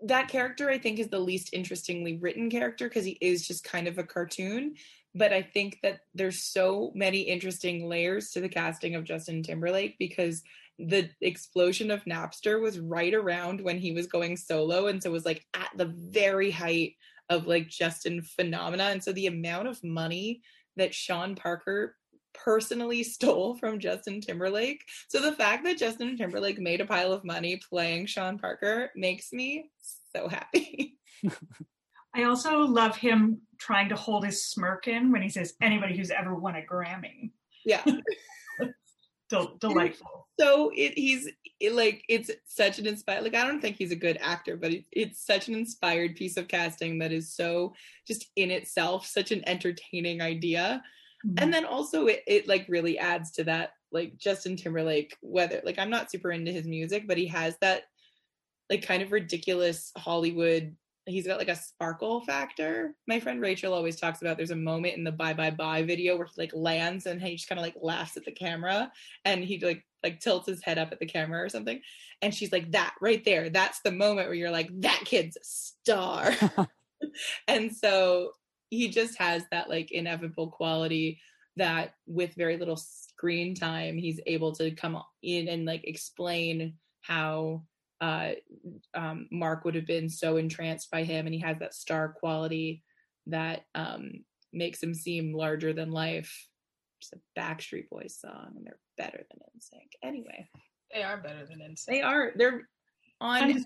[0.05, 3.87] that character I think is the least interestingly written character because he is just kind
[3.87, 4.75] of a cartoon.
[5.15, 9.97] But I think that there's so many interesting layers to the casting of Justin Timberlake
[9.99, 10.43] because
[10.79, 14.87] the explosion of Napster was right around when he was going solo.
[14.87, 16.95] And so it was like at the very height
[17.29, 18.85] of like Justin phenomena.
[18.85, 20.43] And so the amount of money
[20.77, 21.97] that Sean Parker
[22.33, 24.85] personally stole from Justin Timberlake.
[25.09, 29.33] So the fact that Justin Timberlake made a pile of money playing Sean Parker makes
[29.33, 29.71] me
[30.15, 30.97] so happy.
[32.15, 36.11] I also love him trying to hold his smirk in when he says anybody who's
[36.11, 37.33] ever won a Grammy.
[37.65, 37.85] Yeah.
[39.31, 41.29] Del- delightful so it, he's
[41.61, 44.73] it, like it's such an inspired like i don't think he's a good actor but
[44.73, 47.73] it, it's such an inspired piece of casting that is so
[48.07, 50.83] just in itself such an entertaining idea
[51.27, 51.43] mm-hmm.
[51.43, 55.79] and then also it, it like really adds to that like justin timberlake whether like
[55.79, 57.83] i'm not super into his music but he has that
[58.71, 60.75] like kind of ridiculous hollywood
[61.09, 62.95] he's got like a sparkle factor.
[63.07, 66.17] My friend Rachel always talks about there's a moment in the bye bye bye video
[66.17, 68.91] where he like lands and he just kind of like laughs at the camera
[69.25, 71.81] and he like like tilts his head up at the camera or something.
[72.23, 75.45] And she's like, that right there, that's the moment where you're like, that kid's a
[75.45, 76.35] star.
[77.49, 78.33] and so
[78.71, 81.21] he just has that like inevitable quality
[81.57, 87.63] that with very little screen time, he's able to come in and like explain how
[88.01, 88.31] uh,
[88.95, 92.83] um, Mark would have been so entranced by him, and he has that star quality
[93.27, 96.49] that um, makes him seem larger than life.
[97.01, 99.91] It's a Backstreet Boys song, and they're better than NSYNC.
[100.03, 100.49] Anyway,
[100.93, 101.87] they are better than NSYNC.
[101.87, 102.33] They are.
[102.37, 102.69] They're
[103.21, 103.63] on every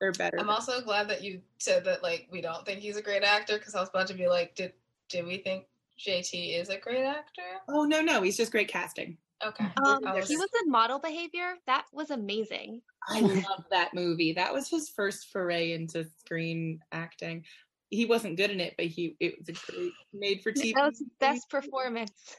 [0.00, 0.38] They're better.
[0.38, 2.02] I'm also glad that you said that.
[2.02, 4.54] Like, we don't think he's a great actor because I was about to be like,
[4.54, 4.72] did
[5.08, 5.64] did we think
[5.98, 7.42] JT is a great actor?
[7.68, 9.16] Oh no, no, he's just great casting.
[9.44, 9.66] Okay.
[9.84, 10.28] Um, was...
[10.28, 11.54] He was in Model Behavior.
[11.66, 12.82] That was amazing.
[13.08, 14.32] I love that movie.
[14.32, 17.44] That was his first foray into screen acting.
[17.90, 20.74] He wasn't good in it, but he it was a great made for TV.
[20.74, 22.36] That was his best performance.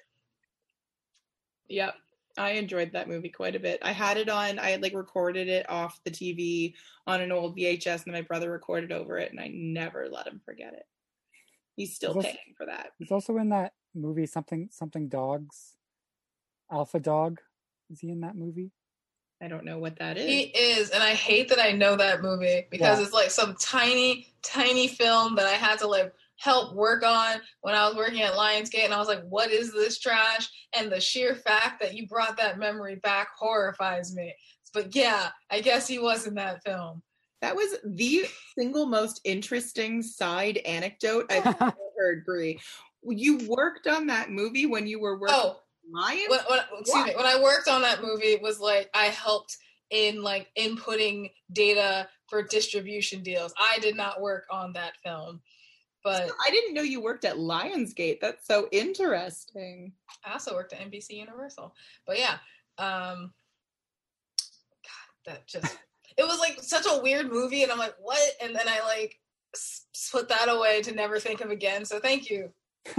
[1.69, 1.95] Yep.
[2.37, 3.79] I enjoyed that movie quite a bit.
[3.81, 6.73] I had it on, I had like recorded it off the TV
[7.07, 10.39] on an old VHS, and my brother recorded over it, and I never let him
[10.45, 10.85] forget it.
[11.75, 12.91] He's still he's paying also, for that.
[12.97, 15.75] He's also in that movie, something something dogs.
[16.71, 17.39] Alpha Dog.
[17.89, 18.71] Is he in that movie?
[19.41, 20.25] I don't know what that is.
[20.25, 23.05] He is, and I hate that I know that movie because yeah.
[23.05, 27.73] it's like some tiny, tiny film that I had to like help work on when
[27.73, 30.99] I was working at Lionsgate, and I was like, "What is this trash?" And the
[30.99, 34.35] sheer fact that you brought that memory back horrifies me.
[34.73, 37.01] But yeah, I guess he was in that film.
[37.41, 38.25] That was the
[38.57, 42.59] single most interesting side anecdote I've ever heard, Brie.
[43.03, 45.35] You worked on that movie when you were working.
[45.37, 45.59] Oh,
[46.29, 47.13] When, when, excuse me.
[47.15, 49.57] When I worked on that movie, it was like I helped
[49.89, 53.53] in like inputting data for distribution deals.
[53.57, 55.41] I did not work on that film,
[56.03, 58.19] but so I didn't know you worked at Lionsgate.
[58.19, 59.93] That's so interesting.
[60.25, 61.73] I also worked at NBC Universal,
[62.05, 62.37] but yeah,
[62.77, 63.33] um,
[64.83, 65.77] God, that just
[66.17, 68.21] it was like such a weird movie, and I'm like, what?
[68.41, 69.19] And then I like
[70.11, 71.83] put that away to never think of again.
[71.85, 72.51] So thank you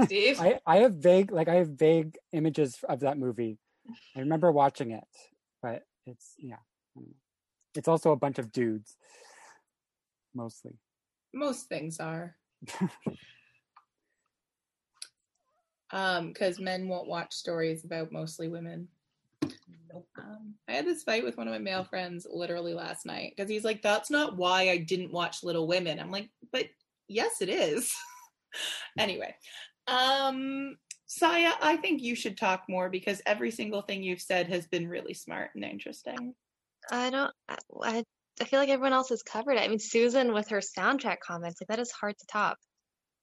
[0.04, 0.40] Steve?
[0.40, 3.58] I, I have vague like I have vague images of that movie.
[4.16, 5.04] I remember watching it,
[5.62, 6.56] but it's yeah.
[7.74, 8.96] It's also a bunch of dudes.
[10.34, 10.72] Mostly.
[11.32, 12.36] Most things are.
[15.92, 18.88] um, because men won't watch stories about mostly women.
[19.92, 20.08] Nope.
[20.18, 23.50] Um, I had this fight with one of my male friends literally last night because
[23.50, 26.66] he's like, "That's not why I didn't watch Little Women." I'm like, "But
[27.08, 27.92] yes, it is."
[28.98, 29.34] anyway,
[29.90, 30.76] um,
[31.06, 34.88] Saya, I think you should talk more because every single thing you've said has been
[34.88, 36.34] really smart and interesting.
[36.90, 37.32] I don't.
[37.82, 38.04] I,
[38.40, 39.62] I feel like everyone else has covered it.
[39.62, 42.58] I mean, Susan with her soundtrack comments, like that is hard to top.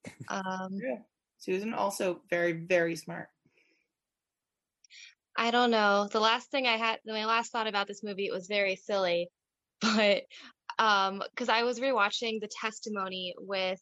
[0.28, 0.98] Um, yeah.
[1.38, 3.28] Susan also very very smart.
[5.36, 6.08] I don't know.
[6.10, 9.28] The last thing I had, my last thought about this movie, it was very silly,
[9.80, 10.22] but
[10.78, 13.80] um, because I was rewatching the testimony with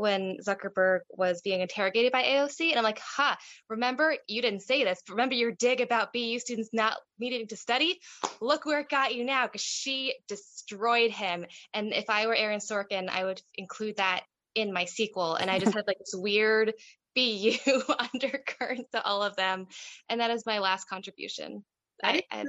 [0.00, 2.70] when Zuckerberg was being interrogated by AOC.
[2.70, 3.36] And I'm like, ha,
[3.68, 5.00] remember, you didn't say this.
[5.08, 8.00] Remember your dig about BU students not needing to study?
[8.40, 11.46] Look where it got you now because she destroyed him.
[11.74, 14.24] And if I were Aaron Sorkin, I would include that
[14.54, 15.34] in my sequel.
[15.34, 16.74] And I just had like this weird
[17.14, 17.52] BU
[18.14, 19.66] undercurrent to all of them.
[20.08, 21.64] And that is my last contribution.
[22.02, 22.44] I, I,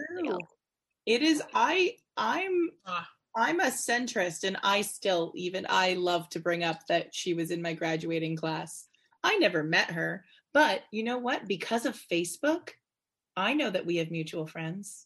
[1.05, 3.07] it is I I'm ah.
[3.35, 7.51] I'm a centrist and I still even I love to bring up that she was
[7.51, 8.87] in my graduating class.
[9.23, 11.47] I never met her, but you know what?
[11.47, 12.69] Because of Facebook,
[13.37, 15.05] I know that we have mutual friends.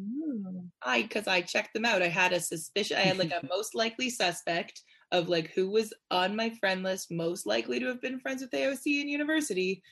[0.00, 0.68] Mm.
[0.82, 2.02] I because I checked them out.
[2.02, 2.96] I had a suspicion.
[2.96, 7.10] I had like a most likely suspect of like who was on my friend list,
[7.10, 9.82] most likely to have been friends with AOC in university.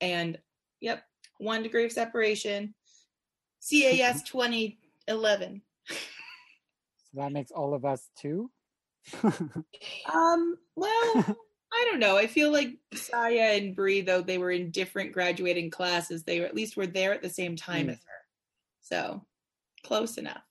[0.00, 0.38] And
[0.80, 1.04] yep,
[1.38, 2.74] one degree of separation.
[3.68, 5.62] CAS 2011
[7.16, 8.50] that makes all of us two.
[10.12, 10.56] um.
[10.74, 11.36] Well,
[11.72, 12.16] I don't know.
[12.16, 16.46] I feel like Saya and Brie, though they were in different graduating classes, they were
[16.46, 17.90] at least were there at the same time mm.
[17.90, 18.22] as her.
[18.80, 19.24] So
[19.84, 20.42] close enough.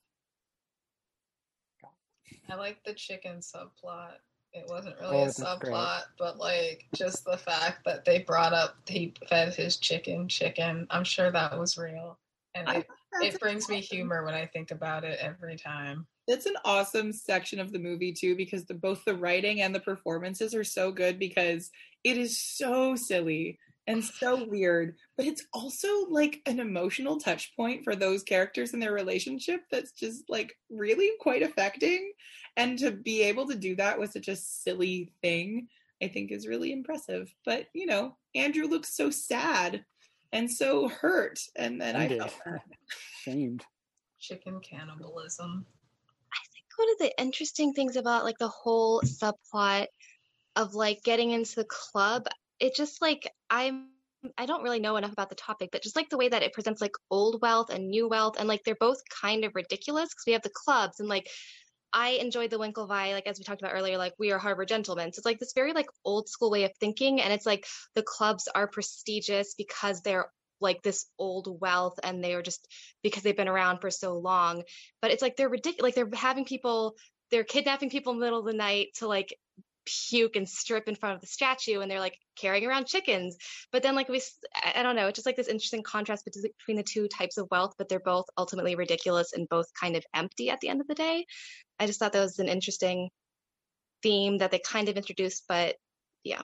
[2.48, 4.18] I like the chicken subplot.
[4.52, 6.04] It wasn't really oh, a subplot, great.
[6.18, 10.86] but like just the fact that they brought up he fed his chicken chicken.
[10.90, 12.18] I'm sure that was real.
[12.54, 12.84] And I,
[13.20, 16.06] it brings me humor when I think about it every time.
[16.26, 19.80] It's an awesome section of the movie too because the, both the writing and the
[19.80, 21.70] performances are so good because
[22.04, 27.84] it is so silly and so weird, but it's also like an emotional touch point
[27.84, 32.12] for those characters and their relationship that's just like really quite affecting.
[32.56, 35.68] And to be able to do that with such a silly thing,
[36.02, 37.32] I think is really impressive.
[37.44, 39.84] But you know, Andrew looks so sad
[40.32, 42.34] and so hurt, and then I felt
[43.22, 43.64] shamed.
[44.18, 45.66] Chicken cannibalism.
[46.76, 49.86] One of the interesting things about like the whole subplot
[50.56, 52.26] of like getting into the club,
[52.60, 53.88] it just like I'm
[54.38, 56.52] I don't really know enough about the topic, but just like the way that it
[56.52, 60.24] presents like old wealth and new wealth, and like they're both kind of ridiculous because
[60.26, 61.28] we have the clubs and like
[61.92, 65.12] I enjoyed the Winklevi, like as we talked about earlier, like we are Harvard gentlemen.
[65.12, 68.02] So it's like this very like old school way of thinking, and it's like the
[68.02, 72.66] clubs are prestigious because they're like this old wealth and they are just
[73.02, 74.62] because they've been around for so long.
[75.02, 75.82] But it's like they're ridiculous.
[75.82, 76.96] Like they're having people,
[77.30, 79.36] they're kidnapping people in the middle of the night to like
[79.86, 83.36] puke and strip in front of the statue and they're like carrying around chickens
[83.72, 84.20] but then like we
[84.74, 87.72] i don't know it's just like this interesting contrast between the two types of wealth
[87.78, 90.94] but they're both ultimately ridiculous and both kind of empty at the end of the
[90.94, 91.24] day
[91.78, 93.08] i just thought that was an interesting
[94.02, 95.76] theme that they kind of introduced but
[96.24, 96.42] yeah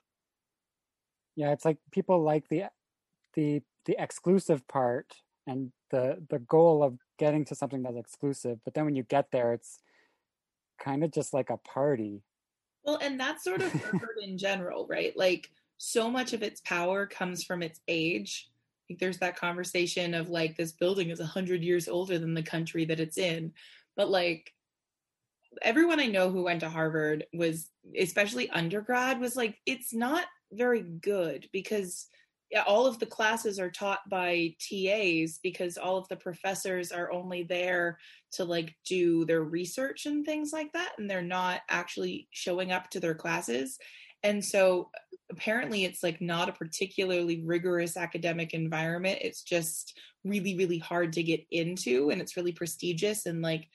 [1.35, 2.63] yeah it's like people like the
[3.35, 5.13] the the exclusive part
[5.47, 9.31] and the the goal of getting to something that's exclusive but then when you get
[9.31, 9.79] there it's
[10.79, 12.23] kind of just like a party
[12.83, 13.73] well, and that's sort of
[14.21, 15.15] in general, right?
[15.15, 18.49] Like so much of its power comes from its age.
[18.89, 22.43] Like there's that conversation of like this building is a hundred years older than the
[22.43, 23.53] country that it's in.
[23.95, 24.53] But like
[25.61, 30.81] everyone I know who went to Harvard was especially undergrad was like, it's not very
[30.81, 32.07] good because
[32.67, 37.43] all of the classes are taught by TAs because all of the professors are only
[37.43, 37.97] there
[38.33, 42.89] to like do their research and things like that and they're not actually showing up
[42.89, 43.77] to their classes.
[44.23, 44.89] And so
[45.31, 49.19] apparently it's like not a particularly rigorous academic environment.
[49.21, 53.67] It's just really really hard to get into and it's really prestigious and like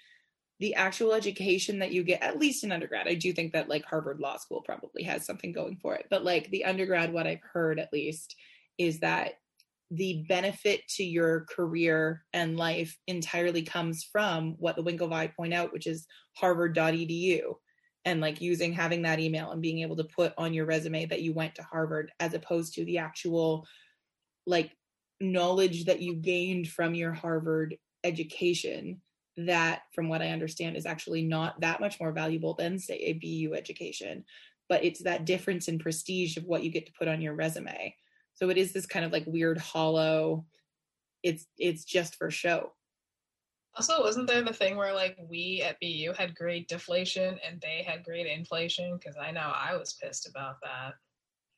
[0.60, 3.84] the actual education that you get at least in undergrad i do think that like
[3.84, 7.42] harvard law school probably has something going for it but like the undergrad what i've
[7.52, 8.34] heard at least
[8.78, 9.34] is that
[9.90, 15.72] the benefit to your career and life entirely comes from what the Winklevi point out,
[15.72, 16.06] which is
[16.36, 17.54] harvard.edu
[18.04, 21.22] and like using having that email and being able to put on your resume that
[21.22, 23.66] you went to Harvard as opposed to the actual
[24.46, 24.72] like
[25.20, 29.00] knowledge that you gained from your Harvard education
[29.36, 33.12] that from what I understand is actually not that much more valuable than say a
[33.14, 34.24] BU education.
[34.68, 37.94] But it's that difference in prestige of what you get to put on your resume
[38.38, 40.46] so it is this kind of like weird hollow.
[41.24, 42.72] It's it's just for show.
[43.76, 47.82] Also, wasn't there the thing where like we at BU had grade deflation and they
[47.84, 48.96] had grade inflation?
[48.96, 50.94] Because I know I was pissed about that.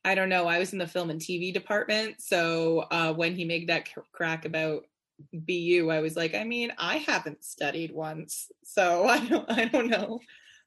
[0.07, 0.47] I don't know.
[0.47, 4.47] I was in the film and TV department, so uh, when he made that crack
[4.47, 4.85] about
[5.35, 9.89] BU, I was like, I mean, I haven't studied once, so I don't, I don't
[9.89, 10.21] know.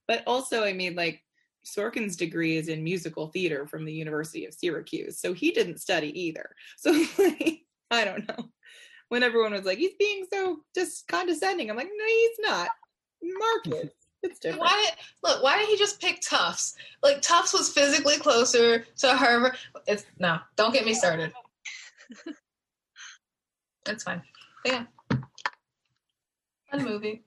[0.08, 1.24] But also, I mean, like
[1.66, 5.20] Sorkin's degree is in musical theater from the University of Syracuse.
[5.20, 6.56] So he didn't study either.
[6.78, 7.62] So like,
[7.92, 8.50] I don't know.
[9.10, 12.70] When everyone was like, he's being so just condescending, I'm like, no, he's not.
[13.22, 13.92] Marcus.
[14.24, 14.62] It's different.
[14.62, 14.90] Why
[15.22, 16.76] look, why did he just pick Tufts?
[17.04, 19.58] Like Tufts was physically closer to Harvard.
[19.86, 21.34] It's no, don't get me started.
[23.86, 24.22] That's fine.
[24.64, 24.86] But yeah.
[26.72, 27.26] Fun movie.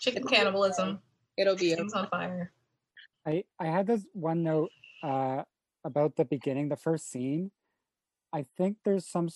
[0.00, 1.00] Chicken cannibalism.
[1.38, 2.52] It'll be Things on fire.
[3.26, 4.70] I I had this one note
[5.02, 5.42] uh,
[5.84, 7.50] about the beginning, the first scene.
[8.32, 9.28] I think there's some.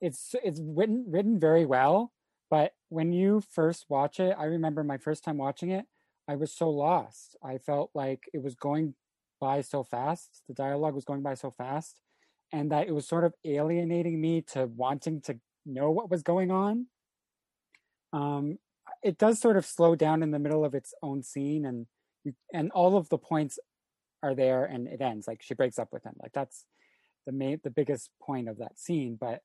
[0.00, 2.12] It's it's written written very well,
[2.50, 5.86] but when you first watch it, I remember my first time watching it.
[6.28, 7.36] I was so lost.
[7.42, 8.94] I felt like it was going
[9.40, 10.42] by so fast.
[10.48, 12.00] The dialogue was going by so fast,
[12.52, 16.50] and that it was sort of alienating me to wanting to know what was going
[16.50, 16.86] on.
[18.12, 18.58] Um,
[19.02, 21.86] it does sort of slow down in the middle of its own scene, and
[22.52, 23.58] and all of the points
[24.22, 26.14] are there and it ends like she breaks up with him.
[26.20, 26.64] Like that's
[27.26, 29.40] the main the biggest point of that scene but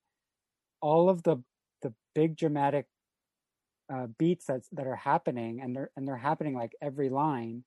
[0.81, 1.37] all of the
[1.81, 2.85] the big dramatic
[3.93, 7.63] uh, beats that that are happening and they're and they're happening like every line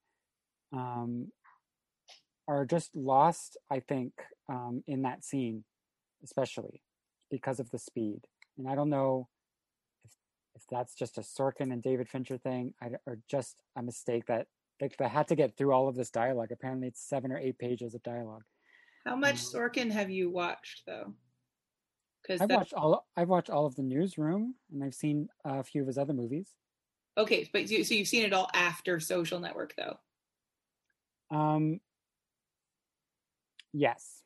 [0.73, 1.29] um
[2.49, 4.13] are just lost i think
[4.49, 5.65] um in that scene
[6.25, 6.83] especially
[7.31, 8.21] because of the speed.
[8.57, 9.29] And i don't know
[10.05, 10.11] if
[10.57, 14.49] if that's just a sorkin and david fincher thing I, or just a mistake that
[14.81, 16.53] like they had to get through all of this dialogue.
[16.53, 18.45] Apparently, it's seven or eight pages of dialogue.
[19.07, 21.15] How much um, Sorkin have you watched, though?
[22.29, 23.07] because I've watched all.
[23.17, 26.55] I've watched all of the Newsroom, and I've seen a few of his other movies.
[27.17, 29.99] Okay, but you, so you've seen it all after Social Network, though.
[31.31, 31.81] Um.
[33.73, 34.23] Yes.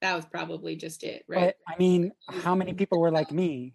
[0.00, 1.54] That was probably just it, right?
[1.66, 3.74] But I mean, how many people were like me?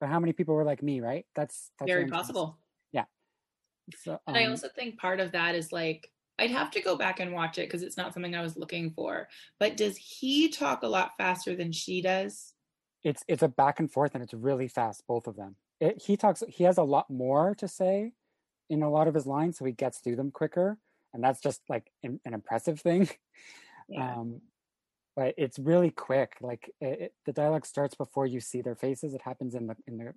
[0.00, 1.26] But how many people were like me, right?
[1.36, 2.58] That's, that's very possible.
[3.98, 6.96] So, um, and I also think part of that is like I'd have to go
[6.96, 9.28] back and watch it because it's not something I was looking for.
[9.58, 12.54] But does he talk a lot faster than she does?
[13.02, 15.56] It's it's a back and forth, and it's really fast, both of them.
[15.80, 16.42] It, he talks.
[16.48, 18.12] He has a lot more to say
[18.68, 20.78] in a lot of his lines, so he gets through them quicker,
[21.12, 23.08] and that's just like an, an impressive thing.
[23.92, 24.18] Yeah.
[24.18, 24.40] Um,
[25.16, 26.36] but it's really quick.
[26.40, 29.14] Like it, it, the dialogue starts before you see their faces.
[29.14, 30.14] It happens in the in the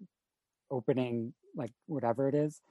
[0.69, 2.61] opening, like whatever it is.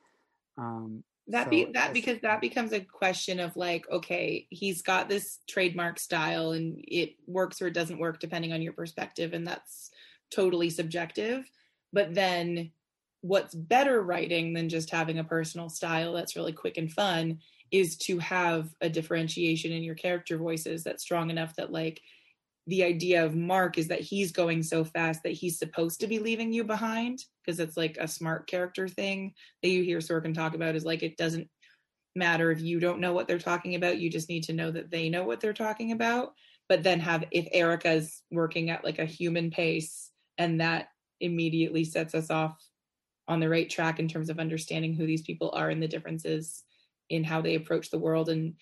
[0.59, 5.09] Um, that so be that because that becomes a question of like okay he's got
[5.09, 9.47] this trademark style and it works or it doesn't work depending on your perspective and
[9.47, 9.93] that's
[10.33, 11.49] totally subjective.
[11.93, 12.73] But then
[13.21, 17.39] what's better writing than just having a personal style that's really quick and fun
[17.71, 22.01] is to have a differentiation in your character voices that's strong enough that like
[22.67, 26.19] the idea of Mark is that he's going so fast that he's supposed to be
[26.19, 30.55] leaving you behind because it's like a smart character thing that you hear Sorkin talk
[30.55, 31.49] about is like it doesn't
[32.15, 34.91] matter if you don't know what they're talking about you just need to know that
[34.91, 36.35] they know what they're talking about.
[36.69, 40.89] But then have if Erica's working at like a human pace and that
[41.21, 42.57] immediately sets us off
[43.29, 46.63] on the right track in terms of understanding who these people are and the differences
[47.11, 48.55] in how they approach the world and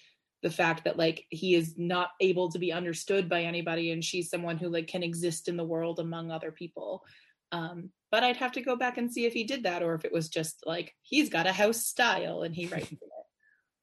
[0.42, 4.30] the fact that like he is not able to be understood by anybody and she's
[4.30, 7.04] someone who like can exist in the world among other people
[7.52, 10.04] um but i'd have to go back and see if he did that or if
[10.04, 12.98] it was just like he's got a house style and he writes it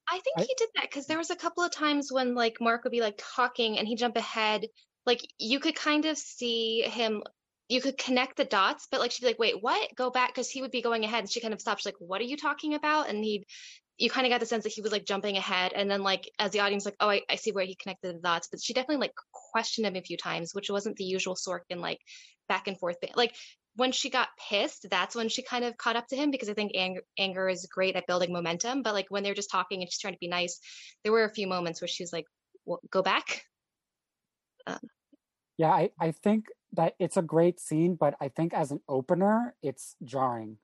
[0.10, 2.62] I think I- he did that because there was a couple of times when like
[2.62, 4.66] Mark would be like talking and he'd jump ahead.
[5.05, 7.24] Like you could kind of see him,
[7.68, 9.95] you could connect the dots, but like she'd be like, wait, what?
[9.95, 12.22] Go back because he would be going ahead and she kind of stops, like, what
[12.22, 13.10] are you talking about?
[13.10, 13.45] And he'd,
[13.97, 15.73] you kind of got the sense that he was like jumping ahead.
[15.73, 18.19] And then like as the audience, like, oh, I, I see where he connected the
[18.19, 18.47] dots.
[18.49, 19.13] But she definitely like
[19.51, 21.99] questioned him a few times, which wasn't the usual Sorkin like
[22.47, 22.97] back and forth.
[23.15, 23.35] Like
[23.75, 26.53] when she got pissed, that's when she kind of caught up to him because I
[26.53, 28.83] think anger, anger is great at building momentum.
[28.83, 30.59] But like when they're just talking and she's trying to be nice,
[31.03, 32.25] there were a few moments where she was like,
[32.91, 33.45] "Go back."
[34.67, 34.79] Um.
[35.57, 39.55] Yeah, I, I think that it's a great scene, but I think as an opener,
[39.63, 40.57] it's jarring.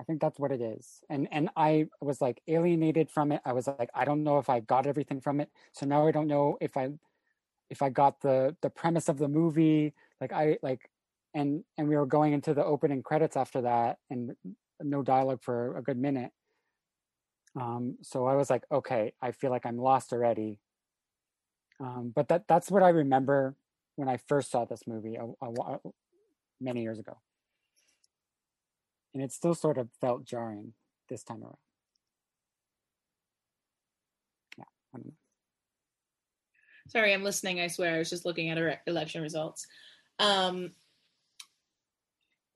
[0.00, 1.00] I think that's what it is.
[1.10, 3.40] And and I was like alienated from it.
[3.44, 5.50] I was like, I don't know if I got everything from it.
[5.72, 6.90] So now I don't know if I
[7.70, 9.94] if I got the the premise of the movie.
[10.20, 10.90] Like I like
[11.34, 14.34] and and we were going into the opening credits after that and
[14.80, 16.32] no dialogue for a good minute.
[17.54, 20.58] Um, so I was like, okay, I feel like I'm lost already.
[21.80, 23.56] Um, but that that's what I remember
[23.96, 25.86] when I first saw this movie a, a, wh-
[26.60, 27.18] many years ago.
[29.14, 30.72] And it still sort of felt jarring
[31.08, 31.56] this time around.
[34.56, 35.12] Yeah, I don't know.
[36.88, 39.66] sorry i'm listening i swear i was just looking at election results
[40.18, 40.72] um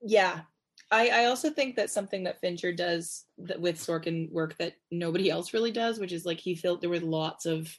[0.01, 0.41] yeah
[0.89, 5.29] I, I also think that something that Fincher does that with Sorkin work that nobody
[5.29, 7.77] else really does, which is like he felt there were lots of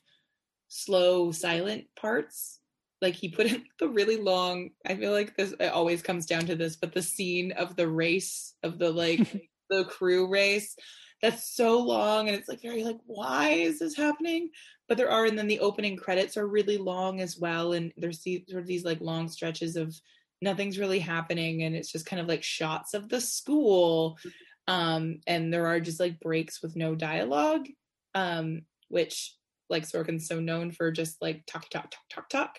[0.68, 2.60] slow, silent parts.
[3.00, 4.70] Like he put in the really long.
[4.86, 7.88] I feel like this it always comes down to this, but the scene of the
[7.88, 9.20] race of the like
[9.70, 10.74] the crew race
[11.20, 14.50] that's so long and it's like very like why is this happening?
[14.88, 18.20] But there are and then the opening credits are really long as well, and there's
[18.20, 19.94] these sort of these like long stretches of
[20.40, 24.18] nothing's really happening and it's just kind of like shots of the school
[24.66, 27.66] um and there are just like breaks with no dialogue
[28.14, 29.34] um which
[29.70, 32.58] like Sorkin's so known for just like talk talk talk talk talk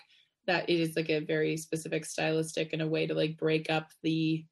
[0.50, 3.88] that it is like a very specific stylistic and a way to like break up
[4.02, 4.44] the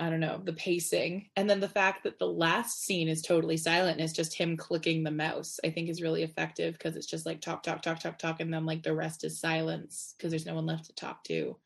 [0.00, 1.28] I don't know, the pacing.
[1.34, 4.56] And then the fact that the last scene is totally silent and it's just him
[4.56, 7.98] clicking the mouse, I think is really effective because it's just like talk, talk, talk,
[7.98, 8.38] talk, talk.
[8.40, 11.56] And then like the rest is silence because there's no one left to talk to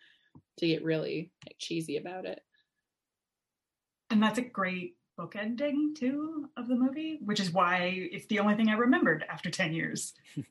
[0.58, 2.40] to get really like cheesy about it.
[4.10, 8.38] And that's a great book ending too of the movie, which is why it's the
[8.38, 10.14] only thing I remembered after 10 years.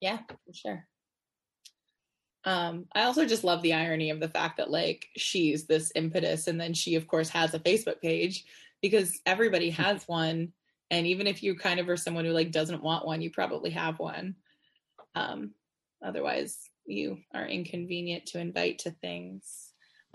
[0.00, 0.86] Yeah, for sure.
[2.44, 6.46] Um, I also just love the irony of the fact that like she's this impetus
[6.46, 8.44] and then she of course has a Facebook page
[8.82, 10.52] because everybody has one.
[10.90, 13.70] And even if you kind of are someone who like doesn't want one, you probably
[13.70, 14.36] have one.
[15.14, 15.52] Um,
[16.04, 19.72] otherwise you are inconvenient to invite to things.